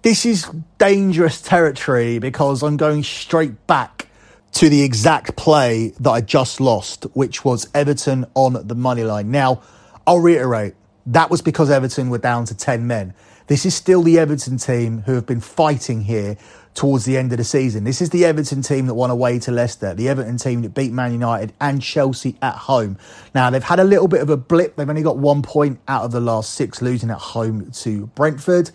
This 0.00 0.24
is 0.24 0.50
dangerous 0.78 1.42
territory 1.42 2.18
because 2.18 2.62
I'm 2.62 2.78
going 2.78 3.02
straight 3.02 3.66
back 3.66 4.08
to 4.52 4.70
the 4.70 4.80
exact 4.80 5.36
play 5.36 5.92
that 6.00 6.08
I 6.08 6.22
just 6.22 6.58
lost, 6.58 7.04
which 7.12 7.44
was 7.44 7.68
Everton 7.74 8.24
on 8.34 8.66
the 8.66 8.74
money 8.74 9.04
line. 9.04 9.30
Now, 9.30 9.60
I'll 10.06 10.20
reiterate 10.20 10.76
that 11.04 11.28
was 11.28 11.42
because 11.42 11.68
Everton 11.68 12.08
were 12.08 12.16
down 12.16 12.46
to 12.46 12.56
10 12.56 12.86
men. 12.86 13.12
This 13.48 13.66
is 13.66 13.74
still 13.74 14.02
the 14.02 14.18
Everton 14.18 14.56
team 14.56 15.02
who 15.02 15.16
have 15.16 15.26
been 15.26 15.42
fighting 15.42 16.04
here 16.04 16.38
towards 16.74 17.04
the 17.04 17.16
end 17.16 17.32
of 17.32 17.38
the 17.38 17.44
season. 17.44 17.84
This 17.84 18.00
is 18.00 18.10
the 18.10 18.24
Everton 18.24 18.62
team 18.62 18.86
that 18.86 18.94
won 18.94 19.10
away 19.10 19.38
to 19.40 19.50
Leicester, 19.50 19.94
the 19.94 20.08
Everton 20.08 20.38
team 20.38 20.62
that 20.62 20.74
beat 20.74 20.92
Man 20.92 21.12
United 21.12 21.52
and 21.60 21.82
Chelsea 21.82 22.36
at 22.40 22.54
home. 22.54 22.96
Now, 23.34 23.50
they've 23.50 23.62
had 23.62 23.80
a 23.80 23.84
little 23.84 24.08
bit 24.08 24.20
of 24.20 24.30
a 24.30 24.36
blip. 24.36 24.76
They've 24.76 24.88
only 24.88 25.02
got 25.02 25.18
one 25.18 25.42
point 25.42 25.80
out 25.88 26.04
of 26.04 26.12
the 26.12 26.20
last 26.20 26.54
six, 26.54 26.80
losing 26.80 27.10
at 27.10 27.18
home 27.18 27.70
to 27.70 28.06
Brentford 28.08 28.70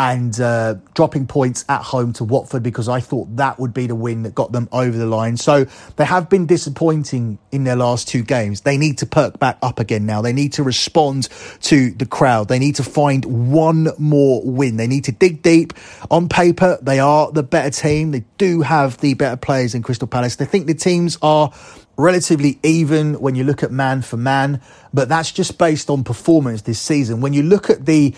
and 0.00 0.40
uh, 0.40 0.76
dropping 0.94 1.26
points 1.26 1.62
at 1.68 1.82
home 1.82 2.14
to 2.14 2.24
Watford 2.24 2.62
because 2.62 2.88
I 2.88 3.00
thought 3.00 3.36
that 3.36 3.60
would 3.60 3.74
be 3.74 3.86
the 3.86 3.94
win 3.94 4.22
that 4.22 4.34
got 4.34 4.50
them 4.50 4.66
over 4.72 4.96
the 4.96 5.04
line. 5.04 5.36
So 5.36 5.66
they 5.96 6.06
have 6.06 6.30
been 6.30 6.46
disappointing 6.46 7.38
in 7.52 7.64
their 7.64 7.76
last 7.76 8.08
two 8.08 8.22
games. 8.22 8.62
They 8.62 8.78
need 8.78 8.96
to 8.98 9.06
perk 9.06 9.38
back 9.38 9.58
up 9.60 9.78
again 9.78 10.06
now. 10.06 10.22
They 10.22 10.32
need 10.32 10.54
to 10.54 10.62
respond 10.62 11.28
to 11.60 11.90
the 11.90 12.06
crowd. 12.06 12.48
They 12.48 12.58
need 12.58 12.76
to 12.76 12.82
find 12.82 13.52
one 13.52 13.88
more 13.98 14.40
win. 14.42 14.78
They 14.78 14.86
need 14.86 15.04
to 15.04 15.12
dig 15.12 15.42
deep. 15.42 15.74
On 16.10 16.30
paper, 16.30 16.78
they 16.80 16.98
are 16.98 17.30
the 17.30 17.42
better 17.42 17.68
team. 17.68 18.12
They 18.12 18.24
do 18.38 18.62
have 18.62 18.96
the 19.02 19.12
better 19.12 19.36
players 19.36 19.74
in 19.74 19.82
Crystal 19.82 20.08
Palace. 20.08 20.36
They 20.36 20.46
think 20.46 20.66
the 20.66 20.72
teams 20.72 21.18
are 21.20 21.52
relatively 21.98 22.58
even 22.62 23.20
when 23.20 23.34
you 23.34 23.44
look 23.44 23.62
at 23.62 23.70
man 23.70 24.00
for 24.00 24.16
man, 24.16 24.62
but 24.94 25.10
that's 25.10 25.30
just 25.30 25.58
based 25.58 25.90
on 25.90 26.04
performance 26.04 26.62
this 26.62 26.80
season. 26.80 27.20
When 27.20 27.34
you 27.34 27.42
look 27.42 27.68
at 27.68 27.84
the 27.84 28.14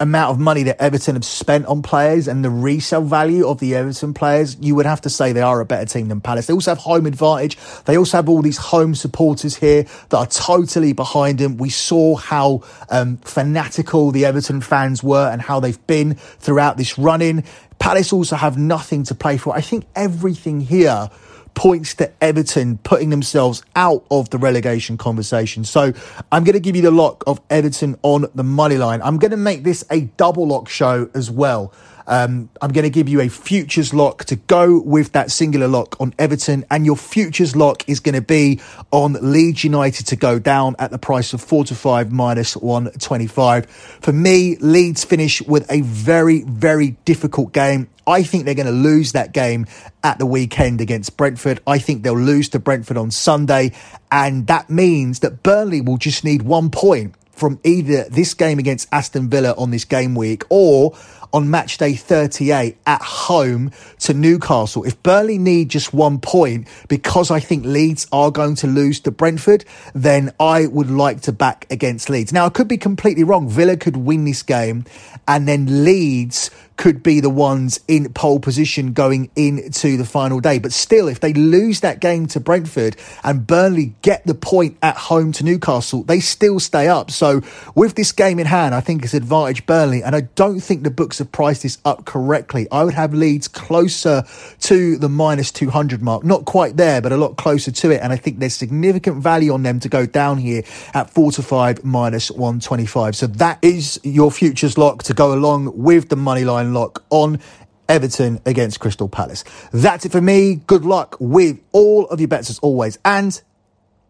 amount 0.00 0.32
of 0.32 0.40
money 0.40 0.62
that 0.62 0.80
Everton 0.80 1.14
have 1.14 1.24
spent 1.24 1.66
on 1.66 1.82
players 1.82 2.26
and 2.26 2.42
the 2.42 2.50
resale 2.50 3.02
value 3.02 3.46
of 3.46 3.60
the 3.60 3.74
Everton 3.74 4.14
players, 4.14 4.56
you 4.58 4.74
would 4.74 4.86
have 4.86 5.02
to 5.02 5.10
say 5.10 5.32
they 5.32 5.42
are 5.42 5.60
a 5.60 5.66
better 5.66 5.84
team 5.84 6.08
than 6.08 6.22
Palace. 6.22 6.46
They 6.46 6.54
also 6.54 6.70
have 6.70 6.78
home 6.78 7.04
advantage. 7.04 7.58
They 7.84 7.98
also 7.98 8.16
have 8.16 8.28
all 8.28 8.40
these 8.40 8.56
home 8.56 8.94
supporters 8.94 9.56
here 9.56 9.84
that 10.08 10.16
are 10.16 10.26
totally 10.26 10.94
behind 10.94 11.38
them. 11.38 11.58
We 11.58 11.68
saw 11.68 12.16
how 12.16 12.62
um, 12.88 13.18
fanatical 13.18 14.10
the 14.10 14.24
Everton 14.24 14.62
fans 14.62 15.02
were 15.02 15.30
and 15.30 15.42
how 15.42 15.60
they've 15.60 15.86
been 15.86 16.14
throughout 16.14 16.78
this 16.78 16.98
run 16.98 17.20
in. 17.20 17.44
Palace 17.78 18.12
also 18.12 18.36
have 18.36 18.56
nothing 18.56 19.04
to 19.04 19.14
play 19.14 19.36
for. 19.36 19.54
I 19.54 19.60
think 19.60 19.84
everything 19.94 20.60
here 20.62 21.10
points 21.54 21.94
to 21.94 22.12
Everton 22.22 22.78
putting 22.78 23.10
themselves 23.10 23.62
out 23.76 24.04
of 24.10 24.30
the 24.30 24.38
relegation 24.38 24.96
conversation. 24.96 25.64
So 25.64 25.92
I'm 26.32 26.44
going 26.44 26.54
to 26.54 26.60
give 26.60 26.76
you 26.76 26.82
the 26.82 26.90
lock 26.90 27.24
of 27.26 27.40
Everton 27.50 27.98
on 28.02 28.26
the 28.34 28.44
money 28.44 28.76
line. 28.76 29.00
I'm 29.02 29.18
going 29.18 29.30
to 29.30 29.36
make 29.36 29.62
this 29.62 29.84
a 29.90 30.02
double 30.02 30.46
lock 30.46 30.68
show 30.68 31.10
as 31.14 31.30
well. 31.30 31.72
Um, 32.06 32.50
I'm 32.60 32.72
going 32.72 32.84
to 32.84 32.90
give 32.90 33.08
you 33.08 33.20
a 33.20 33.28
futures 33.28 33.94
lock 33.94 34.24
to 34.26 34.36
go 34.36 34.80
with 34.80 35.12
that 35.12 35.30
singular 35.30 35.68
lock 35.68 36.00
on 36.00 36.14
Everton, 36.18 36.64
and 36.70 36.86
your 36.86 36.96
futures 36.96 37.56
lock 37.56 37.88
is 37.88 38.00
going 38.00 38.14
to 38.14 38.22
be 38.22 38.60
on 38.90 39.16
Leeds 39.20 39.64
United 39.64 40.06
to 40.06 40.16
go 40.16 40.38
down 40.38 40.76
at 40.78 40.90
the 40.90 40.98
price 40.98 41.32
of 41.32 41.40
four 41.40 41.64
to 41.64 41.74
five 41.74 42.12
minus 42.12 42.56
125. 42.56 43.66
For 43.70 44.12
me, 44.12 44.56
Leeds 44.56 45.04
finish 45.04 45.42
with 45.42 45.70
a 45.70 45.80
very, 45.82 46.42
very 46.42 46.96
difficult 47.04 47.52
game. 47.52 47.88
I 48.06 48.22
think 48.22 48.44
they're 48.44 48.54
going 48.54 48.66
to 48.66 48.72
lose 48.72 49.12
that 49.12 49.32
game 49.32 49.66
at 50.02 50.18
the 50.18 50.26
weekend 50.26 50.80
against 50.80 51.16
Brentford. 51.16 51.60
I 51.66 51.78
think 51.78 52.02
they'll 52.02 52.18
lose 52.18 52.48
to 52.50 52.58
Brentford 52.58 52.96
on 52.96 53.10
Sunday. 53.10 53.72
And 54.10 54.46
that 54.48 54.68
means 54.68 55.20
that 55.20 55.42
Burnley 55.42 55.80
will 55.80 55.98
just 55.98 56.24
need 56.24 56.42
one 56.42 56.70
point 56.70 57.14
from 57.40 57.58
either 57.64 58.04
this 58.10 58.34
game 58.34 58.58
against 58.58 58.86
Aston 58.92 59.30
Villa 59.30 59.54
on 59.56 59.70
this 59.70 59.86
game 59.86 60.14
week 60.14 60.42
or 60.50 60.94
on 61.32 61.50
match 61.50 61.78
day 61.78 61.94
38 61.94 62.76
at 62.86 63.02
home 63.02 63.70
to 64.00 64.14
Newcastle. 64.14 64.84
If 64.84 65.02
Burnley 65.02 65.38
need 65.38 65.68
just 65.68 65.92
one 65.92 66.18
point 66.18 66.68
because 66.88 67.30
I 67.30 67.40
think 67.40 67.64
Leeds 67.64 68.06
are 68.12 68.30
going 68.30 68.54
to 68.56 68.66
lose 68.66 69.00
to 69.00 69.10
Brentford, 69.10 69.64
then 69.94 70.32
I 70.38 70.66
would 70.66 70.90
like 70.90 71.22
to 71.22 71.32
back 71.32 71.66
against 71.70 72.10
Leeds. 72.10 72.32
Now, 72.32 72.46
I 72.46 72.50
could 72.50 72.68
be 72.68 72.78
completely 72.78 73.24
wrong. 73.24 73.48
Villa 73.48 73.76
could 73.76 73.96
win 73.96 74.24
this 74.24 74.42
game 74.42 74.84
and 75.26 75.46
then 75.46 75.84
Leeds 75.84 76.50
could 76.80 77.02
be 77.02 77.20
the 77.20 77.28
ones 77.28 77.78
in 77.88 78.10
pole 78.14 78.40
position 78.40 78.94
going 78.94 79.30
into 79.36 79.98
the 79.98 80.04
final 80.06 80.40
day. 80.40 80.58
But 80.58 80.72
still, 80.72 81.08
if 81.08 81.20
they 81.20 81.34
lose 81.34 81.80
that 81.80 82.00
game 82.00 82.26
to 82.28 82.40
Brentford 82.40 82.96
and 83.22 83.46
Burnley 83.46 83.92
get 84.00 84.26
the 84.26 84.34
point 84.34 84.78
at 84.80 84.96
home 84.96 85.30
to 85.32 85.44
Newcastle, 85.44 86.04
they 86.04 86.20
still 86.20 86.58
stay 86.58 86.88
up. 86.88 87.10
So 87.10 87.42
with 87.74 87.96
this 87.96 88.12
game 88.12 88.38
in 88.38 88.46
hand, 88.46 88.74
I 88.74 88.80
think 88.80 89.04
it's 89.04 89.12
advantage 89.12 89.66
Burnley. 89.66 90.02
And 90.02 90.16
I 90.16 90.22
don't 90.22 90.60
think 90.60 90.82
the 90.82 90.90
books 90.90 91.18
have 91.18 91.30
priced 91.30 91.64
this 91.64 91.76
up 91.84 92.06
correctly. 92.06 92.66
I 92.72 92.82
would 92.84 92.94
have 92.94 93.12
Leeds 93.12 93.46
closer 93.46 94.24
to 94.60 94.96
the 94.96 95.10
minus 95.10 95.52
200 95.52 96.00
mark. 96.00 96.24
Not 96.24 96.46
quite 96.46 96.78
there, 96.78 97.02
but 97.02 97.12
a 97.12 97.18
lot 97.18 97.36
closer 97.36 97.70
to 97.70 97.90
it. 97.90 98.00
And 98.00 98.10
I 98.10 98.16
think 98.16 98.38
there's 98.38 98.56
significant 98.56 99.22
value 99.22 99.52
on 99.52 99.64
them 99.64 99.80
to 99.80 99.90
go 99.90 100.06
down 100.06 100.38
here 100.38 100.62
at 100.94 101.10
4 101.10 101.32
to 101.32 101.42
5 101.42 101.84
minus 101.84 102.30
125. 102.30 103.16
So 103.16 103.26
that 103.26 103.58
is 103.60 104.00
your 104.02 104.30
futures 104.30 104.78
lock 104.78 105.02
to 105.02 105.12
go 105.12 105.34
along 105.34 105.76
with 105.76 106.08
the 106.08 106.16
money 106.16 106.46
line 106.46 106.69
lock 106.74 107.04
on 107.10 107.40
Everton 107.88 108.40
against 108.46 108.80
Crystal 108.80 109.08
Palace. 109.08 109.44
That's 109.72 110.04
it 110.04 110.12
for 110.12 110.20
me. 110.20 110.56
Good 110.66 110.84
luck 110.84 111.16
with 111.18 111.60
all 111.72 112.06
of 112.08 112.20
your 112.20 112.28
bets 112.28 112.50
as 112.50 112.58
always. 112.60 112.98
And 113.04 113.40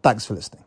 thanks 0.03 0.27
for 0.27 0.35
listening. 0.35 0.65